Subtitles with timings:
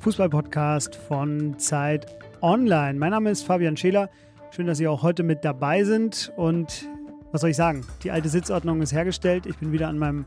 [0.00, 2.06] Fußballpodcast von Zeit
[2.40, 2.98] Online.
[2.98, 4.08] Mein Name ist Fabian Scheler.
[4.50, 6.32] Schön, dass Sie auch heute mit dabei sind.
[6.36, 6.88] Und
[7.32, 7.86] was soll ich sagen?
[8.02, 9.44] Die alte Sitzordnung ist hergestellt.
[9.44, 10.24] Ich bin wieder an meinem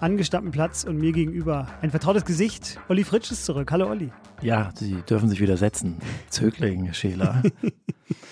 [0.00, 2.80] angestammten Platz und mir gegenüber ein vertrautes Gesicht.
[2.88, 3.70] Olli Fritsch ist zurück.
[3.70, 4.10] Hallo Olli.
[4.40, 5.98] Ja, Sie dürfen sich wieder setzen.
[6.30, 7.42] Zögling, Scheler.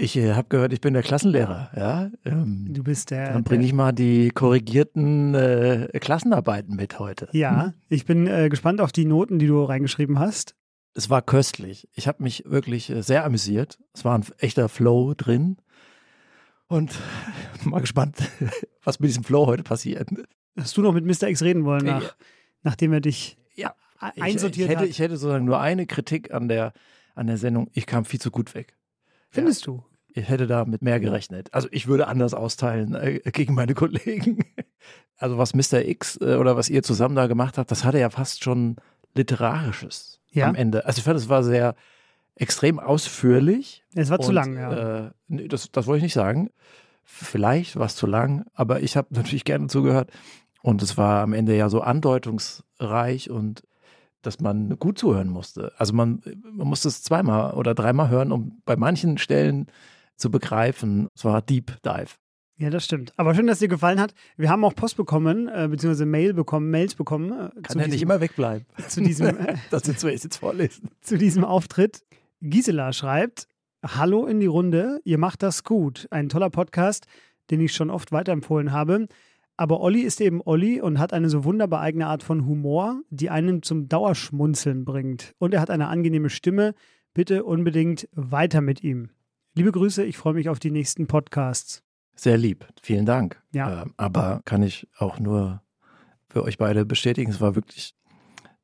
[0.00, 1.72] Ich äh, habe gehört, ich bin der Klassenlehrer.
[1.76, 2.10] Ja?
[2.24, 3.32] Ähm, du bist der.
[3.32, 7.28] Dann bringe ich mal die korrigierten äh, Klassenarbeiten mit heute.
[7.32, 7.74] Ja, hm?
[7.88, 10.54] ich bin äh, gespannt auf die Noten, die du reingeschrieben hast.
[10.94, 11.88] Es war köstlich.
[11.94, 13.78] Ich habe mich wirklich äh, sehr amüsiert.
[13.92, 15.56] Es war ein echter Flow drin.
[16.68, 16.92] Und
[17.64, 18.18] mal gespannt,
[18.84, 20.08] was mit diesem Flow heute passiert.
[20.56, 21.28] Hast du noch mit Mr.
[21.28, 22.14] X reden wollen, nach,
[22.62, 24.88] nachdem er dich ja, einsortiert ich, ich hätte, hat?
[24.88, 26.72] Ich hätte sozusagen nur eine Kritik an der,
[27.16, 27.68] an der Sendung.
[27.72, 28.76] Ich kam viel zu gut weg.
[29.30, 29.72] Findest ja.
[29.72, 29.87] du?
[30.12, 31.52] Ich hätte da mit mehr gerechnet.
[31.52, 34.44] Also ich würde anders austeilen äh, gegen meine Kollegen.
[35.20, 35.84] Also was Mr.
[35.84, 38.76] X äh, oder was ihr zusammen da gemacht habt, das hatte ja fast schon
[39.16, 40.46] literarisches ja?
[40.46, 40.86] am Ende.
[40.86, 41.74] Also ich fand, es war sehr
[42.36, 43.84] extrem ausführlich.
[43.94, 45.06] Es war und, zu lang, ja.
[45.06, 46.50] Äh, nee, das, das wollte ich nicht sagen.
[47.02, 50.10] Vielleicht war es zu lang, aber ich habe natürlich gerne zugehört.
[50.62, 53.62] Und es war am Ende ja so andeutungsreich und
[54.22, 55.72] dass man gut zuhören musste.
[55.78, 56.20] Also man,
[56.52, 59.66] man musste es zweimal oder dreimal hören, um bei manchen Stellen
[60.18, 61.08] zu begreifen.
[61.14, 62.10] Es war Deep Dive.
[62.58, 63.12] Ja, das stimmt.
[63.16, 64.14] Aber schön, dass es dir gefallen hat.
[64.36, 67.30] Wir haben auch Post bekommen, äh, beziehungsweise Mail bekommen, Mails bekommen.
[67.30, 68.66] Äh, Kann ja nicht immer wegbleiben.
[68.88, 70.90] Zu diesem, äh, das sind wir jetzt vorlesen.
[71.00, 72.02] Zu diesem Auftritt.
[72.40, 73.46] Gisela schreibt:
[73.86, 76.08] Hallo in die Runde, ihr macht das gut.
[76.10, 77.06] Ein toller Podcast,
[77.50, 79.06] den ich schon oft weiterempfohlen habe.
[79.56, 83.30] Aber Olli ist eben Olli und hat eine so wunderbar eigene Art von Humor, die
[83.30, 85.34] einen zum Dauerschmunzeln bringt.
[85.38, 86.74] Und er hat eine angenehme Stimme.
[87.14, 89.10] Bitte unbedingt weiter mit ihm.
[89.58, 91.82] Liebe Grüße, ich freue mich auf die nächsten Podcasts.
[92.14, 93.42] Sehr lieb, vielen Dank.
[93.52, 93.82] Ja.
[93.82, 95.62] Äh, aber kann ich auch nur
[96.28, 97.92] für euch beide bestätigen, es war wirklich,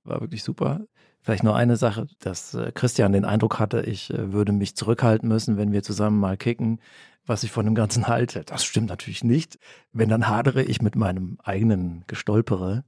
[0.04, 0.86] war wirklich super.
[1.20, 5.28] Vielleicht nur eine Sache, dass äh, Christian den Eindruck hatte, ich äh, würde mich zurückhalten
[5.28, 6.78] müssen, wenn wir zusammen mal kicken
[7.26, 8.44] was ich von dem Ganzen halte.
[8.44, 9.58] Das stimmt natürlich nicht.
[9.92, 12.84] Wenn, dann hadere ich mit meinem eigenen Gestolpere.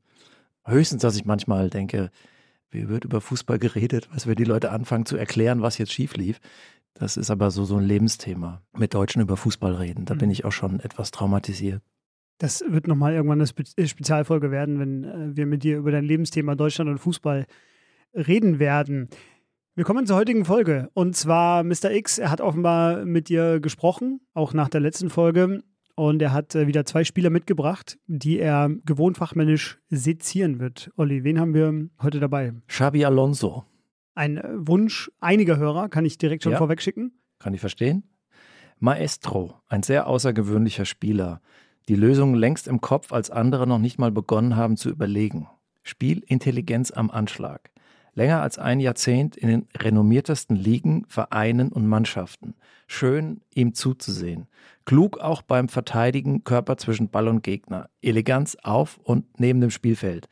[0.65, 2.11] Höchstens, dass ich manchmal denke,
[2.71, 6.17] wie wird über Fußball geredet, was wir die Leute anfangen zu erklären, was jetzt schief
[6.17, 6.41] lief.
[6.99, 8.63] Das ist aber so, so ein Lebensthema.
[8.77, 10.05] Mit Deutschen über Fußball reden.
[10.05, 10.19] Da mhm.
[10.19, 11.83] bin ich auch schon etwas traumatisiert.
[12.39, 15.91] Das wird nochmal irgendwann eine Spe äh, Spezialfolge werden, wenn äh, wir mit dir über
[15.91, 17.47] dein Lebensthema Deutschland und Fußball
[18.15, 19.09] reden werden.
[19.75, 20.91] Wir kommen zur heutigen Folge.
[20.95, 21.91] Und zwar Mr.
[21.91, 25.63] X, er hat offenbar mit dir gesprochen, auch nach der letzten Folge.
[25.95, 30.91] Und er hat äh, wieder zwei Spieler mitgebracht, die er gewohnt fachmännisch sezieren wird.
[30.97, 32.53] Olli, wen haben wir heute dabei?
[32.69, 33.65] Xabi Alonso.
[34.17, 37.13] Ein äh, Wunsch einiger Hörer, kann ich direkt schon ja, vorwegschicken.
[37.39, 38.03] Kann ich verstehen.
[38.81, 41.41] Maestro, ein sehr außergewöhnlicher Spieler.
[41.89, 45.47] Die Lösung längst im Kopf, als andere noch nicht mal begonnen haben zu überlegen.
[45.85, 47.71] Spielintelligenz am Anschlag
[48.17, 52.55] länger als ein Jahrzehnt in den renommiertesten Ligen, Vereinen und Mannschaften.
[52.89, 54.49] Schön, ihm zuzusehen.
[54.85, 57.91] Klug auch beim Verteidigen, Körper zwischen Ball und Gegner.
[58.03, 60.29] Eleganz auf und neben dem Spielfeld.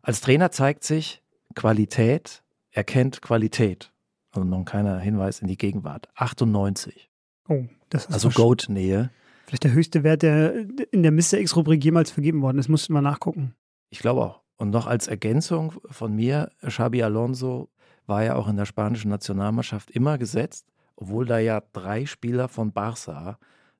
[0.00, 1.22] Als Trainer zeigt sich
[1.54, 2.42] Qualität,
[2.74, 3.92] er kennt Qualität.
[4.32, 6.08] Also noch keiner Hinweis in die Gegenwart.
[6.16, 7.08] 98.
[7.48, 9.10] Oh, das ist Also Goat-Nähe.
[9.46, 11.34] Vielleicht der höchste Wert, der in der Mr.
[11.34, 12.68] X-Rubrik jemals vergeben worden ist.
[12.68, 13.54] Mussten wir nachgucken.
[13.90, 14.40] Ich glaube auch.
[14.56, 17.68] Und noch als Ergänzung von mir, Xabi Alonso
[18.06, 22.72] war ja auch in der spanischen Nationalmannschaft immer gesetzt, obwohl da ja drei Spieler von
[22.72, 23.36] Barça,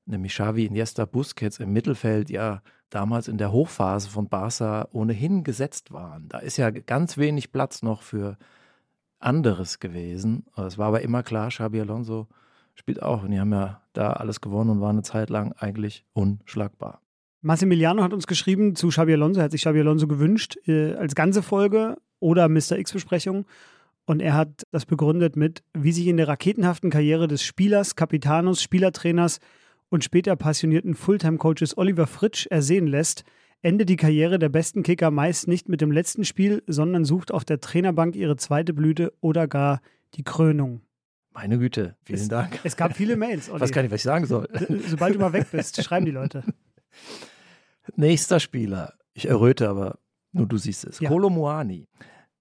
[0.06, 5.92] nämlich Xavi, Iniesta, Busquets im Mittelfeld ja damals in der Hochphase von Barça ohnehin gesetzt
[5.92, 6.28] waren.
[6.28, 8.36] Da ist ja ganz wenig Platz noch für
[9.24, 10.44] anderes gewesen.
[10.56, 12.28] Es war aber immer klar, Xabi Alonso
[12.74, 16.04] spielt auch und die haben ja da alles gewonnen und waren eine Zeit lang eigentlich
[16.12, 17.00] unschlagbar.
[17.40, 21.42] Massimiliano hat uns geschrieben zu Xabi Alonso, hat sich Xabi Alonso gewünscht, äh, als ganze
[21.42, 22.78] Folge oder Mr.
[22.78, 23.44] X-Besprechung.
[24.06, 28.62] Und er hat das begründet mit, wie sich in der raketenhaften Karriere des Spielers, Kapitanos,
[28.62, 29.40] Spielertrainers
[29.88, 33.24] und später passionierten Fulltime-Coaches Oliver Fritsch ersehen lässt,
[33.64, 37.44] endet die Karriere der besten Kicker meist nicht mit dem letzten Spiel, sondern sucht auf
[37.44, 39.80] der Trainerbank ihre zweite Blüte oder gar
[40.14, 40.82] die Krönung.
[41.32, 42.60] Meine Güte, vielen es, Dank.
[42.62, 43.50] Es gab viele Mails.
[43.50, 43.60] Olli.
[43.60, 44.48] Was kann ich, was ich sagen soll?
[44.86, 46.44] Sobald du mal weg bist, schreiben die Leute.
[47.96, 48.94] Nächster Spieler.
[49.14, 49.98] Ich erröte, aber
[50.32, 51.00] nur du siehst es.
[51.00, 51.08] Ja.
[51.08, 51.88] Kolo Muani.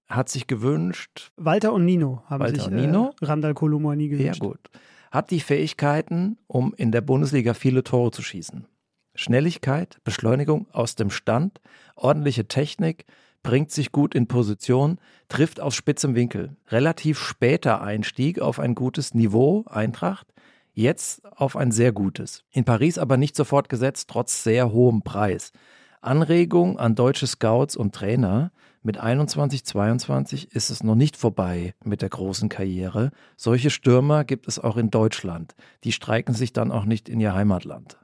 [0.06, 1.32] hat sich gewünscht.
[1.36, 3.14] Walter und Nino haben Walter sich und Nino?
[3.20, 4.42] Äh, Randall Kolomouani gewünscht.
[4.42, 4.70] Ja, gut.
[5.10, 8.66] Hat die Fähigkeiten, um in der Bundesliga viele Tore zu schießen.
[9.14, 11.60] Schnelligkeit, Beschleunigung aus dem Stand,
[11.96, 13.06] ordentliche Technik,
[13.42, 16.56] bringt sich gut in Position, trifft aus spitzem Winkel.
[16.68, 20.26] Relativ später Einstieg auf ein gutes Niveau, Eintracht,
[20.72, 22.42] jetzt auf ein sehr gutes.
[22.50, 25.52] In Paris aber nicht sofort gesetzt, trotz sehr hohem Preis.
[26.00, 28.50] Anregung an deutsche Scouts und Trainer.
[28.82, 33.10] Mit 21, 22 ist es noch nicht vorbei mit der großen Karriere.
[33.36, 35.54] Solche Stürmer gibt es auch in Deutschland.
[35.84, 37.98] Die streiken sich dann auch nicht in ihr Heimatland.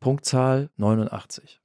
[0.00, 1.60] Punktzahl 89.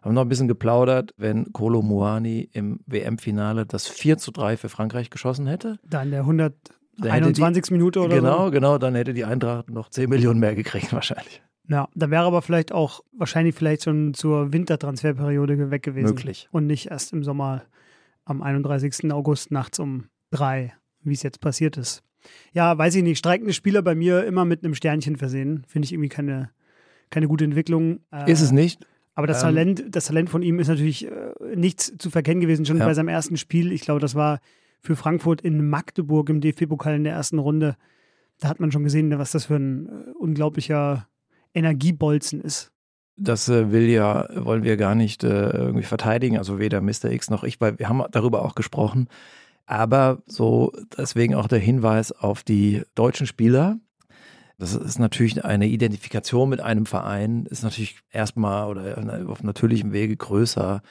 [0.00, 4.56] Wir haben noch ein bisschen geplaudert, wenn Kolo Muani im WM-Finale das 4 zu 3
[4.56, 5.78] für Frankreich geschossen hätte.
[5.88, 7.62] Dann der 121.
[7.64, 8.50] Die, Minute oder genau, so.
[8.50, 11.42] Genau, dann hätte die Eintracht noch 10 Millionen mehr gekriegt wahrscheinlich.
[11.68, 16.06] Ja, da wäre aber vielleicht auch wahrscheinlich vielleicht schon zur Wintertransferperiode weg gewesen.
[16.06, 16.48] Möglich.
[16.50, 17.62] Und nicht erst im Sommer
[18.24, 19.12] am 31.
[19.12, 22.02] August nachts um drei, wie es jetzt passiert ist.
[22.52, 23.18] Ja, weiß ich nicht.
[23.18, 25.64] Streikende Spieler bei mir immer mit einem Sternchen versehen.
[25.68, 26.50] Finde ich irgendwie keine,
[27.12, 28.00] keine gute Entwicklung.
[28.10, 28.84] Äh, ist es nicht?
[29.14, 31.10] Aber das, Ähm, Talent, das Talent von ihm ist natürlich äh,
[31.54, 32.86] nichts zu verkennen gewesen, schon Ja.
[32.86, 33.70] bei seinem ersten Spiel.
[33.70, 34.40] Ich glaube, das war
[34.80, 37.76] für Frankfurt in Magdeburg im DFB-Pokal in der ersten Runde.
[38.40, 41.06] Da hat man schon gesehen, was das für ein äh, unglaublicher
[41.54, 42.72] Energiebolzen ist.
[43.16, 47.10] Das äh, will ja, wollen wir gar nicht äh, irgendwie verteidigen, also weder Mr.
[47.12, 49.08] X noch ich, weil wir haben darüber auch gesprochen.
[49.66, 53.78] Aber so deswegen auch der Hinweis auf die deutschen Spieler.
[54.62, 60.16] Das ist natürlich eine Identifikation mit einem Verein, ist natürlich erstmal oder auf natürlichem Wege
[60.16, 60.82] größer,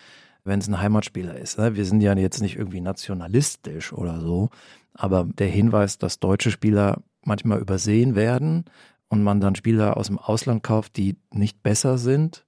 [0.44, 1.58] wenn es ein Heimatspieler ist.
[1.58, 1.74] ne?
[1.74, 4.50] Wir sind ja jetzt nicht irgendwie nationalistisch oder so,
[4.94, 8.66] aber der Hinweis, dass deutsche Spieler manchmal übersehen werden
[9.08, 12.46] und man dann Spieler aus dem Ausland kauft, die nicht besser sind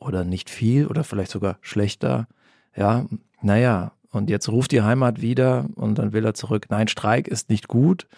[0.00, 2.26] oder nicht viel oder vielleicht sogar schlechter.
[2.74, 3.06] Ja,
[3.42, 6.66] naja, und jetzt ruft die Heimat wieder und dann will er zurück.
[6.68, 8.08] Nein, Streik ist nicht gut,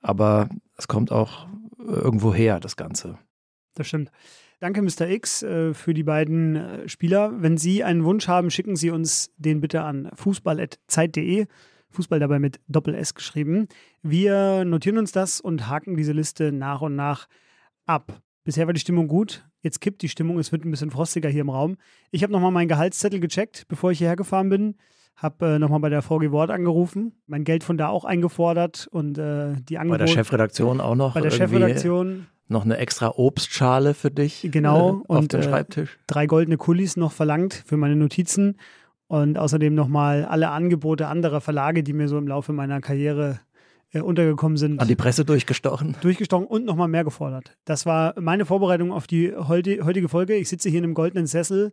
[0.00, 0.48] aber
[0.78, 1.46] es kommt auch
[1.86, 3.18] irgendwo her, das Ganze.
[3.74, 4.10] Das stimmt.
[4.60, 5.08] Danke, Mr.
[5.08, 7.32] X, äh, für die beiden äh, Spieler.
[7.42, 11.46] Wenn Sie einen Wunsch haben, schicken Sie uns den bitte an fußball.zeit.de.
[11.90, 13.66] Fußball dabei mit Doppel-S geschrieben.
[14.02, 17.26] Wir notieren uns das und haken diese Liste nach und nach
[17.86, 18.22] ab.
[18.44, 19.46] Bisher war die Stimmung gut.
[19.62, 20.38] Jetzt kippt die Stimmung.
[20.38, 21.76] Es wird ein bisschen frostiger hier im Raum.
[22.10, 24.76] Ich habe nochmal meinen Gehaltszettel gecheckt, bevor ich hierher gefahren bin.
[25.22, 29.18] Habe äh, nochmal bei der VG Wort angerufen, mein Geld von da auch eingefordert und
[29.18, 33.94] äh, die Bei Angebote der Chefredaktion auch noch bei der Chefredaktion noch eine extra Obstschale
[33.94, 35.98] für dich Genau, äh, auf und, dem äh, Schreibtisch.
[36.06, 38.56] drei goldene Kulis noch verlangt für meine Notizen
[39.08, 43.40] und außerdem nochmal alle Angebote anderer Verlage, die mir so im Laufe meiner Karriere
[43.92, 45.96] äh, untergekommen sind, An die Presse durchgestochen.
[46.00, 47.56] durchgestochen und nochmal mehr gefordert.
[47.66, 50.34] Das war meine Vorbereitung auf die heutige Folge.
[50.36, 51.72] Ich sitze hier in einem goldenen Sessel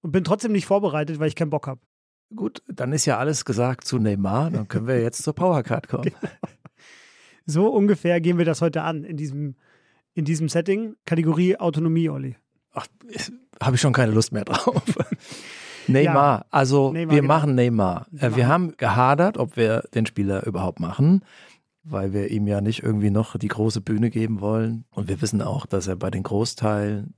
[0.00, 1.80] und bin trotzdem nicht vorbereitet, weil ich keinen Bock habe.
[2.34, 4.50] Gut, dann ist ja alles gesagt zu Neymar.
[4.50, 6.10] Dann können wir jetzt zur Powercard kommen.
[7.50, 9.54] So ungefähr gehen wir das heute an in diesem,
[10.12, 10.96] in diesem Setting.
[11.06, 12.36] Kategorie Autonomie, Olli.
[12.74, 12.86] Ach,
[13.62, 14.82] habe ich schon keine Lust mehr drauf.
[15.86, 17.34] Neymar, also Neymar, wir genau.
[17.34, 18.06] machen Neymar.
[18.10, 21.24] Wir Äh, wir machen- haben gehadert, ob wir den Spieler überhaupt machen,
[21.84, 24.84] weil wir ihm ja nicht irgendwie noch die große Bühne geben wollen.
[24.90, 27.14] Und wir wissen auch, dass er bei den Großteilen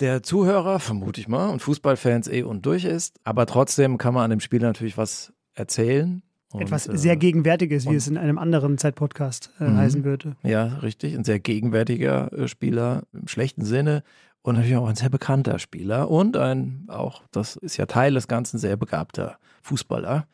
[0.00, 3.18] der Zuhörer, vermute ich mal, und Fußballfans eh und durch ist.
[3.24, 6.22] Aber trotzdem kann man an dem Spieler natürlich was erzählen.
[6.52, 9.76] Und, Etwas äh, sehr Gegenwärtiges, wie es in einem anderen Zeitpodcast äh, Mhm.
[9.76, 10.36] heißen würde.
[10.42, 11.14] Ja, richtig.
[11.14, 14.02] Ein sehr gegenwärtiger äh, Spieler im schlechten Sinne
[14.42, 18.28] und natürlich auch ein sehr bekannter Spieler und ein, auch, das ist ja Teil des
[18.28, 20.26] Ganzen, sehr begabter Fußballer.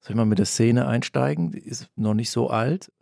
[0.00, 1.52] Soll ich mal mit der Szene einsteigen?
[1.52, 2.92] Die ist noch nicht so alt.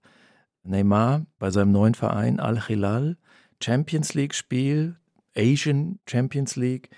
[0.63, 3.17] Neymar bei seinem neuen Verein Al-Hilal,
[3.61, 4.97] Champions League-Spiel,
[5.37, 6.91] Asian Champions League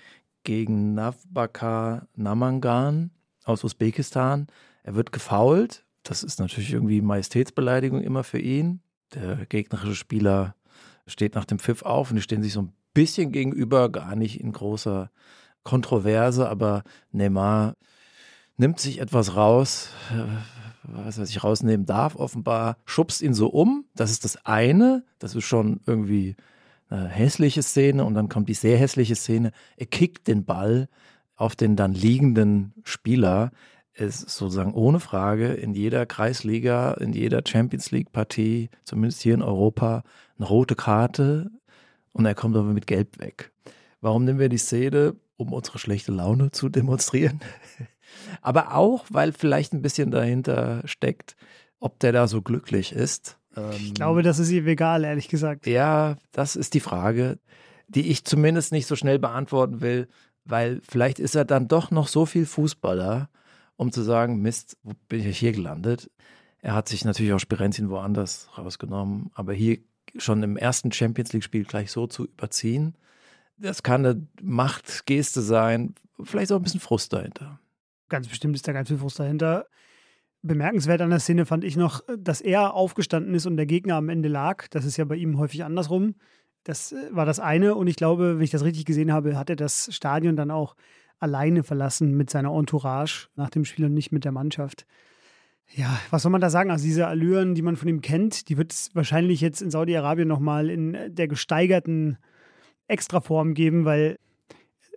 [0.43, 3.11] gegen Navbakar Namangan
[3.43, 4.47] aus Usbekistan.
[4.83, 5.85] Er wird gefoult.
[6.03, 8.81] Das ist natürlich irgendwie Majestätsbeleidigung immer für ihn.
[9.13, 10.55] Der gegnerische Spieler
[11.07, 14.39] steht nach dem Pfiff auf und die stehen sich so ein bisschen gegenüber, gar nicht
[14.39, 15.11] in großer
[15.63, 17.75] Kontroverse, aber Neymar
[18.57, 20.23] nimmt sich etwas raus, äh,
[20.83, 23.85] was er sich rausnehmen darf, offenbar, schubst ihn so um.
[23.95, 25.03] Das ist das eine.
[25.19, 26.35] Das ist schon irgendwie
[26.89, 29.51] eine hässliche Szene und dann kommt die sehr hässliche Szene.
[29.77, 30.87] Er kickt den Ball
[31.35, 33.51] auf den dann liegenden Spieler.
[33.93, 39.33] Es ist sozusagen ohne Frage in jeder Kreisliga, in jeder Champions League Partie, zumindest hier
[39.33, 40.03] in Europa,
[40.37, 41.51] eine rote Karte
[42.11, 43.51] und er kommt aber mit Gelb weg.
[44.01, 45.15] Warum nehmen wir die Szene?
[45.37, 47.41] Um unsere schlechte Laune zu demonstrieren.
[48.41, 51.35] aber auch, weil vielleicht ein bisschen dahinter steckt,
[51.79, 53.37] ob der da so glücklich ist.
[53.79, 55.67] Ich glaube, das ist ihm egal, ehrlich gesagt.
[55.67, 57.39] Ja, das ist die Frage,
[57.87, 60.07] die ich zumindest nicht so schnell beantworten will,
[60.43, 63.29] weil vielleicht ist er dann doch noch so viel Fußballer
[63.77, 66.09] um zu sagen, Mist, wo bin ich hier gelandet?
[66.61, 69.79] Er hat sich natürlich auch Spirenzien woanders rausgenommen, aber hier
[70.17, 72.95] schon im ersten Champions League-Spiel gleich so zu überziehen,
[73.57, 77.59] das kann eine Machtgeste sein, vielleicht auch ein bisschen Frust dahinter.
[78.09, 79.67] Ganz bestimmt ist da ganz viel Frust dahinter.
[80.47, 84.09] Bemerkenswert an der Szene fand ich noch, dass er aufgestanden ist und der Gegner am
[84.09, 84.67] Ende lag.
[84.69, 86.15] Das ist ja bei ihm häufig andersrum.
[86.63, 87.75] Das äh, war das eine.
[87.75, 90.75] Und ich glaube, wenn ich das richtig gesehen habe, hat er das Stadion dann auch
[91.19, 94.85] alleine verlassen mit seiner Entourage nach dem Spiel und nicht mit der Mannschaft.
[95.73, 96.69] Ja, was soll man da sagen?
[96.69, 100.27] Also diese Allüren, die man von ihm kennt, die wird es wahrscheinlich jetzt in Saudi-Arabien
[100.27, 102.17] nochmal in der gesteigerten
[102.87, 104.19] Extraform geben, weil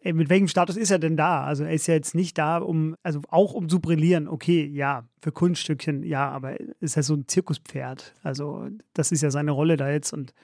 [0.04, 1.44] mit welchem Status ist er denn da?
[1.44, 5.08] Also er ist ja jetzt nicht da, um, also auch um zu brillieren, okay, ja,
[5.20, 8.14] für Kunststückchen, ja, aber ist ja so ein Zirkuspferd.
[8.22, 10.34] Also das ist ja seine Rolle da jetzt und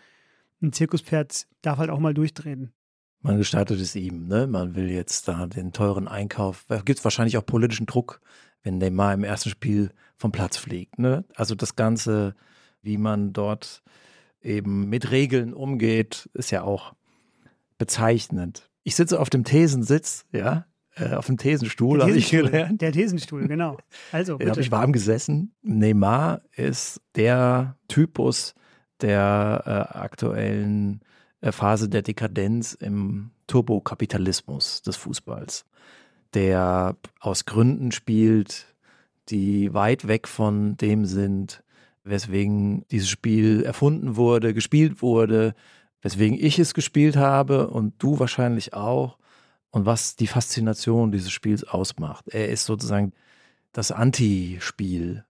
[0.62, 2.72] ein Zirkuspferd darf halt auch mal durchdrehen.
[3.20, 4.46] Man gestartet es ihm, ne?
[4.46, 6.66] Man will jetzt da den teuren Einkauf.
[6.68, 8.20] Da gibt es wahrscheinlich auch politischen Druck,
[8.62, 11.24] wenn Neymar im ersten Spiel vom Platz fliegt, ne?
[11.34, 12.34] Also das Ganze,
[12.82, 13.82] wie man dort
[14.42, 16.94] eben mit Regeln umgeht, ist ja auch
[17.78, 18.70] bezeichnend.
[18.84, 22.80] Ich sitze auf dem Thesensitz, ja, äh, auf dem Thesenstuhl, habe ich gelernt.
[22.80, 23.78] Der Thesenstuhl, genau.
[24.12, 25.52] Also, Da habe ich warm gesessen.
[25.62, 28.54] Neymar ist der Typus
[29.00, 31.00] der äh, aktuellen
[31.40, 35.64] äh, Phase der Dekadenz im Turbokapitalismus des Fußballs,
[36.34, 38.74] der aus Gründen spielt,
[39.28, 41.62] die weit weg von dem sind,
[42.04, 45.54] weswegen dieses Spiel erfunden wurde, gespielt wurde,
[46.04, 49.16] weswegen ich es gespielt habe und du wahrscheinlich auch
[49.70, 52.28] und was die Faszination dieses Spiels ausmacht.
[52.28, 53.12] Er ist sozusagen
[53.72, 55.24] das Anti-Spiel,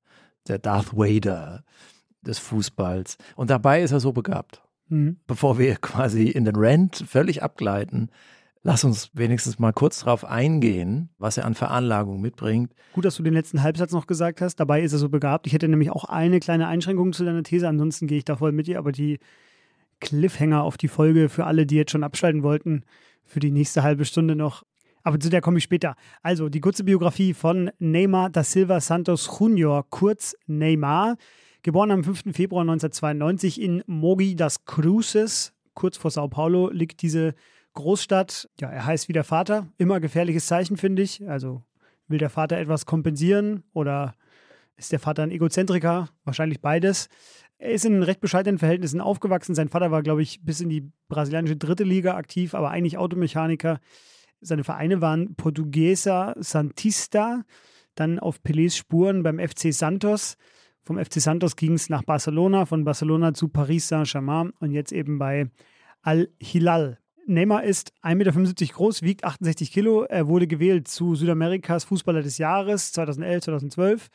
[0.48, 1.64] der Darth Vader
[2.22, 3.18] des Fußballs.
[3.36, 4.62] Und dabei ist er so begabt.
[4.88, 5.16] Mhm.
[5.28, 8.10] Bevor wir quasi in den Rant völlig abgleiten,
[8.64, 12.74] lass uns wenigstens mal kurz darauf eingehen, was er an Veranlagung mitbringt.
[12.94, 14.56] Gut, dass du den letzten Halbsatz noch gesagt hast.
[14.56, 15.46] Dabei ist er so begabt.
[15.46, 17.68] Ich hätte nämlich auch eine kleine Einschränkung zu deiner These.
[17.68, 18.80] Ansonsten gehe ich da voll mit dir.
[18.80, 19.20] Aber die
[20.00, 22.84] Cliffhanger auf die Folge für alle, die jetzt schon abschalten wollten,
[23.24, 24.62] für die nächste halbe Stunde noch.
[25.02, 25.96] Aber zu der komme ich später.
[26.22, 31.16] Also die kurze Biografie von Neymar da Silva Santos Junior, kurz Neymar.
[31.62, 32.34] Geboren am 5.
[32.34, 37.34] Februar 1992 in Mogi das Cruces, kurz vor Sao Paulo, liegt diese
[37.74, 38.48] Großstadt.
[38.60, 39.68] Ja, er heißt wie der Vater.
[39.76, 41.28] Immer gefährliches Zeichen, finde ich.
[41.28, 41.62] Also
[42.08, 44.14] will der Vater etwas kompensieren oder
[44.76, 46.08] ist der Vater ein Egozentriker?
[46.24, 47.08] Wahrscheinlich beides.
[47.64, 49.54] Er ist in recht bescheidenen Verhältnissen aufgewachsen.
[49.54, 53.80] Sein Vater war, glaube ich, bis in die brasilianische dritte Liga aktiv, aber eigentlich Automechaniker.
[54.42, 57.42] Seine Vereine waren Portuguesa Santista,
[57.94, 60.36] dann auf Pelés Spuren beim FC Santos.
[60.82, 65.18] Vom FC Santos ging es nach Barcelona, von Barcelona zu Paris Saint-Germain und jetzt eben
[65.18, 65.46] bei
[66.02, 66.98] Al-Hilal.
[67.26, 70.02] Neymar ist 1,75 Meter groß, wiegt 68 Kilo.
[70.02, 74.10] Er wurde gewählt zu Südamerikas Fußballer des Jahres 2011, 2012.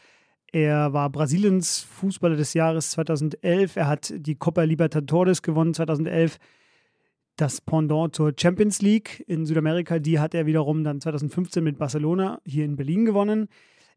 [0.52, 3.76] Er war Brasiliens Fußballer des Jahres 2011.
[3.76, 6.38] Er hat die Copa Libertadores gewonnen 2011.
[7.36, 12.42] Das Pendant zur Champions League in Südamerika, die hat er wiederum dann 2015 mit Barcelona
[12.46, 13.48] hier in Berlin gewonnen.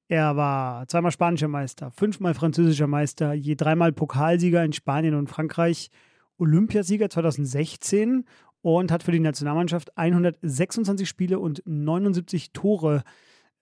[0.09, 5.90] Er war zweimal spanischer Meister, fünfmal französischer Meister, je dreimal Pokalsieger in Spanien und Frankreich,
[6.38, 8.25] Olympiasieger 2016
[8.61, 13.02] und hat für die Nationalmannschaft 126 Spiele und 79 Tore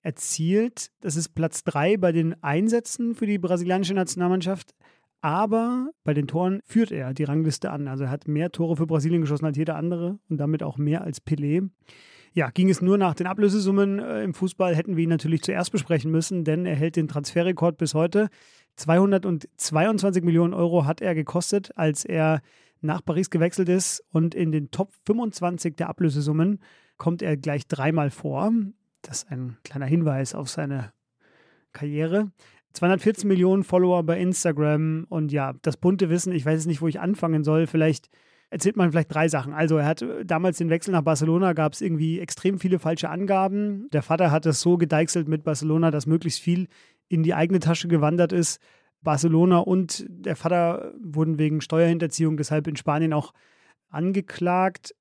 [0.02, 0.90] erzielt.
[1.00, 4.74] Das ist Platz drei bei den Einsätzen für die brasilianische Nationalmannschaft.
[5.22, 7.88] Aber bei den Toren führt er die Rangliste an.
[7.88, 11.02] Also er hat mehr Tore für Brasilien geschossen als jeder andere und damit auch mehr
[11.02, 11.68] als Pelé.
[12.32, 15.72] Ja, ging es nur nach den Ablösesummen äh, im Fußball, hätten wir ihn natürlich zuerst
[15.72, 18.28] besprechen müssen, denn er hält den Transferrekord bis heute.
[18.76, 22.40] 222 Millionen Euro hat er gekostet, als er
[22.80, 26.60] nach Paris gewechselt ist und in den Top 25 der Ablösesummen
[26.96, 28.52] kommt er gleich dreimal vor.
[29.02, 30.92] Das ist ein kleiner Hinweis auf seine
[31.72, 32.30] Karriere.
[32.72, 36.88] 214 Millionen Follower bei Instagram und ja, das bunte Wissen, ich weiß jetzt nicht, wo
[36.88, 37.66] ich anfangen soll.
[37.66, 38.10] Vielleicht
[38.50, 39.52] erzählt man vielleicht drei Sachen.
[39.52, 43.88] Also er hat damals den Wechsel nach Barcelona, gab es irgendwie extrem viele falsche Angaben.
[43.90, 46.68] Der Vater hat es so gedeichselt mit Barcelona, dass möglichst viel
[47.08, 48.60] in die eigene Tasche gewandert ist.
[49.02, 53.32] Barcelona und der Vater wurden wegen Steuerhinterziehung deshalb in Spanien auch
[53.88, 54.94] angeklagt.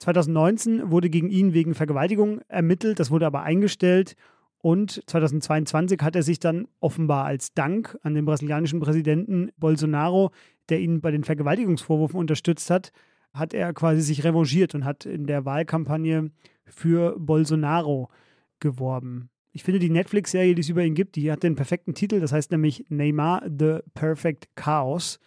[0.00, 4.16] 2019 wurde gegen ihn wegen Vergewaltigung ermittelt, das wurde aber eingestellt.
[4.62, 10.32] Und 2022 hat er sich dann offenbar als Dank an den brasilianischen Präsidenten Bolsonaro,
[10.68, 12.92] der ihn bei den Vergewaltigungsvorwürfen unterstützt hat,
[13.32, 16.30] hat er quasi sich revanchiert und hat in der Wahlkampagne
[16.66, 18.10] für Bolsonaro
[18.58, 19.30] geworben.
[19.52, 22.32] Ich finde die Netflix-Serie, die es über ihn gibt, die hat den perfekten Titel, das
[22.32, 25.20] heißt nämlich Neymar The Perfect Chaos.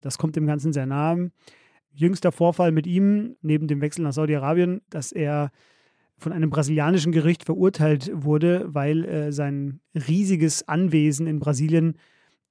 [0.00, 1.30] Das kommt dem Ganzen sehr nahe
[1.98, 5.50] jüngster Vorfall mit ihm, neben dem Wechsel nach Saudi-Arabien, dass er
[6.16, 11.96] von einem brasilianischen Gericht verurteilt wurde, weil äh, sein riesiges Anwesen in Brasilien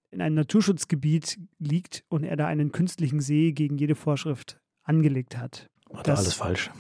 [0.10, 5.70] in einem Naturschutzgebiet liegt und er da einen künstlichen See gegen jede Vorschrift angelegt hat.
[5.94, 6.72] Hat das, alles falsch.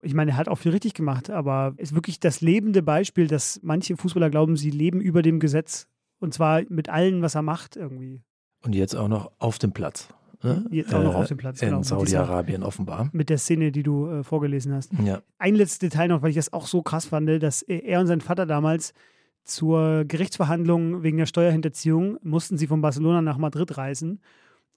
[0.00, 3.60] Ich meine, er hat auch viel richtig gemacht, aber ist wirklich das lebende Beispiel, dass
[3.62, 5.86] manche Fußballer glauben, sie leben über dem Gesetz.
[6.18, 8.22] Und zwar mit allem, was er macht, irgendwie.
[8.64, 10.08] Und jetzt auch noch auf dem Platz.
[10.42, 10.66] Ne?
[10.70, 11.62] Jetzt auch noch äh, auf dem Platz.
[11.62, 13.08] In genau, Saudi-Arabien offenbar.
[13.12, 14.92] Mit der Szene, die du äh, vorgelesen hast.
[15.04, 15.22] Ja.
[15.38, 18.20] Ein letztes Detail noch, weil ich das auch so krass fand, dass er und sein
[18.20, 18.92] Vater damals
[19.44, 24.20] zur Gerichtsverhandlung wegen der Steuerhinterziehung mussten sie von Barcelona nach Madrid reisen.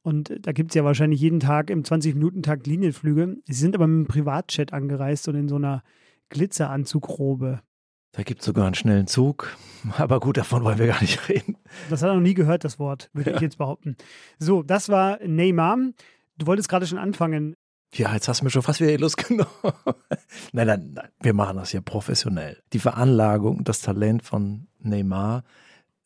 [0.02, 3.38] Und da gibt es ja wahrscheinlich jeden Tag im 20-Minuten-Takt Linienflüge.
[3.46, 5.84] Sie sind aber mit einem Privatchat angereist und in so einer
[6.30, 7.62] Glitzeranzugrobe.
[8.12, 9.56] Da gibt es sogar einen schnellen Zug.
[9.98, 11.58] Aber gut, davon wollen wir gar nicht reden.
[11.90, 13.36] Das hat er noch nie gehört, das Wort, würde ja.
[13.36, 13.96] ich jetzt behaupten.
[14.40, 15.78] So, das war Neymar.
[16.38, 17.56] Du wolltest gerade schon anfangen.
[17.94, 19.50] Ja, jetzt hast du mir schon fast wieder die Lust genommen.
[20.52, 22.62] nein, nein, nein, wir machen das hier professionell.
[22.74, 25.44] Die Veranlagung, das Talent von Neymar,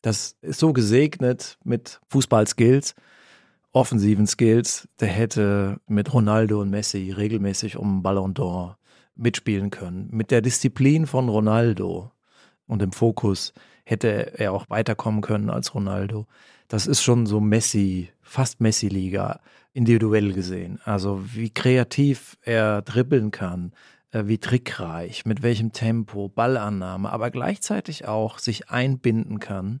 [0.00, 2.94] das ist so gesegnet mit Fußballskills,
[3.72, 4.88] offensiven Skills.
[5.00, 8.76] Der hätte mit Ronaldo und Messi regelmäßig um Ballon d'Or
[9.16, 10.08] mitspielen können.
[10.10, 12.10] Mit der Disziplin von Ronaldo
[12.66, 13.52] und dem Fokus
[13.84, 16.26] hätte er auch weiterkommen können als Ronaldo.
[16.68, 19.40] Das ist schon so Messi, fast Messi-Liga,
[19.72, 20.80] individuell gesehen.
[20.84, 23.72] Also wie kreativ er dribbeln kann,
[24.12, 29.80] äh, wie trickreich, mit welchem Tempo, Ballannahme, aber gleichzeitig auch sich einbinden kann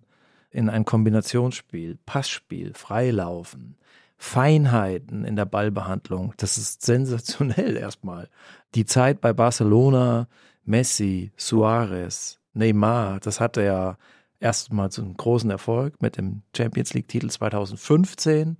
[0.50, 3.76] in ein Kombinationsspiel, Passspiel, Freilaufen,
[4.16, 6.34] Feinheiten in der Ballbehandlung.
[6.36, 8.28] Das ist sensationell erstmal.
[8.74, 10.28] Die Zeit bei Barcelona,
[10.64, 13.98] Messi, Suarez, Neymar, das hatte ja
[14.40, 18.58] erstmals einen großen Erfolg mit dem Champions League-Titel 2015.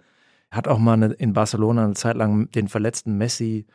[0.51, 3.67] Hat auch mal in Barcelona eine Zeit lang den verletzten Messi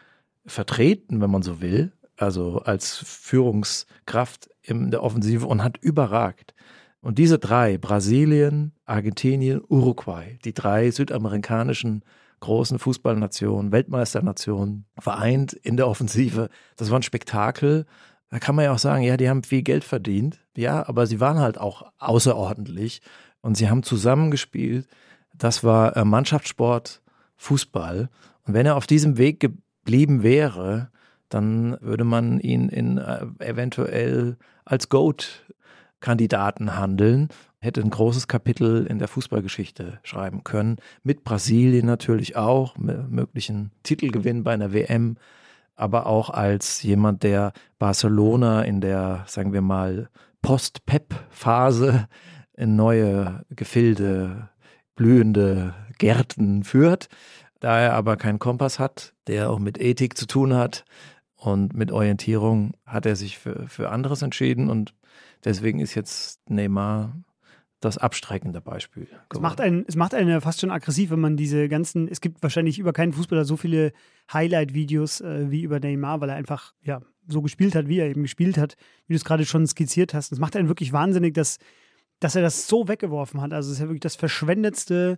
[0.46, 6.54] vertreten, wenn man so will, also als Führungskraft in der Offensive und hat überragt.
[7.02, 12.04] Und diese drei, Brasilien, Argentinien, Uruguay, die drei südamerikanischen
[12.42, 17.86] großen Fußballnationen, Weltmeisternationen, vereint in der Offensive, das war ein Spektakel.
[18.30, 21.20] Da kann man ja auch sagen, ja, die haben viel Geld verdient, ja, aber sie
[21.20, 23.02] waren halt auch außerordentlich
[23.42, 24.88] und sie haben zusammengespielt.
[25.34, 27.02] Das war äh, Mannschaftssport,
[27.38, 28.10] Fußball.
[28.46, 30.92] Und wenn er auf diesem Weg geblieben wäre,
[31.30, 35.46] dann würde man ihn in äh, eventuell als Goat
[36.00, 37.30] Kandidaten handeln.
[37.60, 40.78] Hätte ein großes Kapitel in der Fußballgeschichte schreiben können.
[41.04, 45.18] Mit Brasilien natürlich auch, möglichen Titelgewinn bei einer WM,
[45.76, 50.10] aber auch als jemand, der Barcelona in der, sagen wir mal,
[50.42, 52.08] Post-Pep-Phase
[52.54, 54.50] in neue Gefilde,
[54.96, 57.08] blühende Gärten führt.
[57.60, 60.86] Da er aber keinen Kompass hat, der auch mit Ethik zu tun hat
[61.36, 64.94] und mit Orientierung, hat er sich für, für anderes entschieden und
[65.44, 67.16] Deswegen ist jetzt Neymar
[67.80, 69.08] das abstreckende Beispiel.
[69.32, 72.44] Es macht, einen, es macht einen fast schon aggressiv, wenn man diese ganzen, es gibt
[72.44, 73.94] wahrscheinlich über keinen Fußballer so viele
[74.34, 78.24] Highlight-Videos äh, wie über Neymar, weil er einfach ja, so gespielt hat, wie er eben
[78.24, 78.76] gespielt hat,
[79.08, 80.32] wie du es gerade schon skizziert hast.
[80.32, 81.58] Es macht einen wirklich wahnsinnig, dass,
[82.20, 83.54] dass er das so weggeworfen hat.
[83.54, 85.18] Also es ist ja wirklich das verschwendetste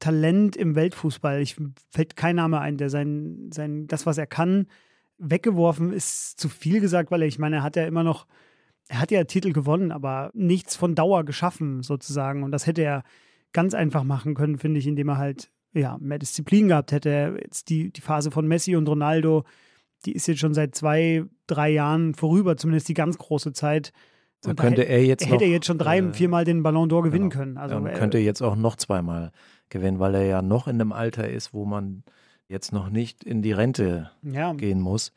[0.00, 1.40] Talent im Weltfußball.
[1.40, 1.56] Ich
[1.90, 4.66] fällt kein Name ein, der sein, sein, das, was er kann,
[5.18, 8.26] weggeworfen ist zu viel gesagt, weil er, ich meine, er hat ja immer noch
[8.88, 12.42] er hat ja Titel gewonnen, aber nichts von Dauer geschaffen, sozusagen.
[12.42, 13.04] Und das hätte er
[13.52, 17.38] ganz einfach machen können, finde ich, indem er halt ja, mehr Disziplin gehabt hätte.
[17.42, 19.44] Jetzt die, die Phase von Messi und Ronaldo,
[20.04, 23.92] die ist jetzt schon seit zwei, drei Jahren vorüber, zumindest die ganz große Zeit.
[24.42, 25.22] Dann könnte er jetzt.
[25.22, 27.42] Er hätte noch, jetzt schon drei, äh, viermal den Ballon d'Or gewinnen genau.
[27.42, 27.58] können.
[27.58, 29.30] Also, Dann könnte er jetzt auch noch zweimal
[29.68, 32.02] gewinnen, weil er ja noch in einem Alter ist, wo man
[32.48, 34.52] jetzt noch nicht in die Rente ja.
[34.52, 35.12] gehen muss.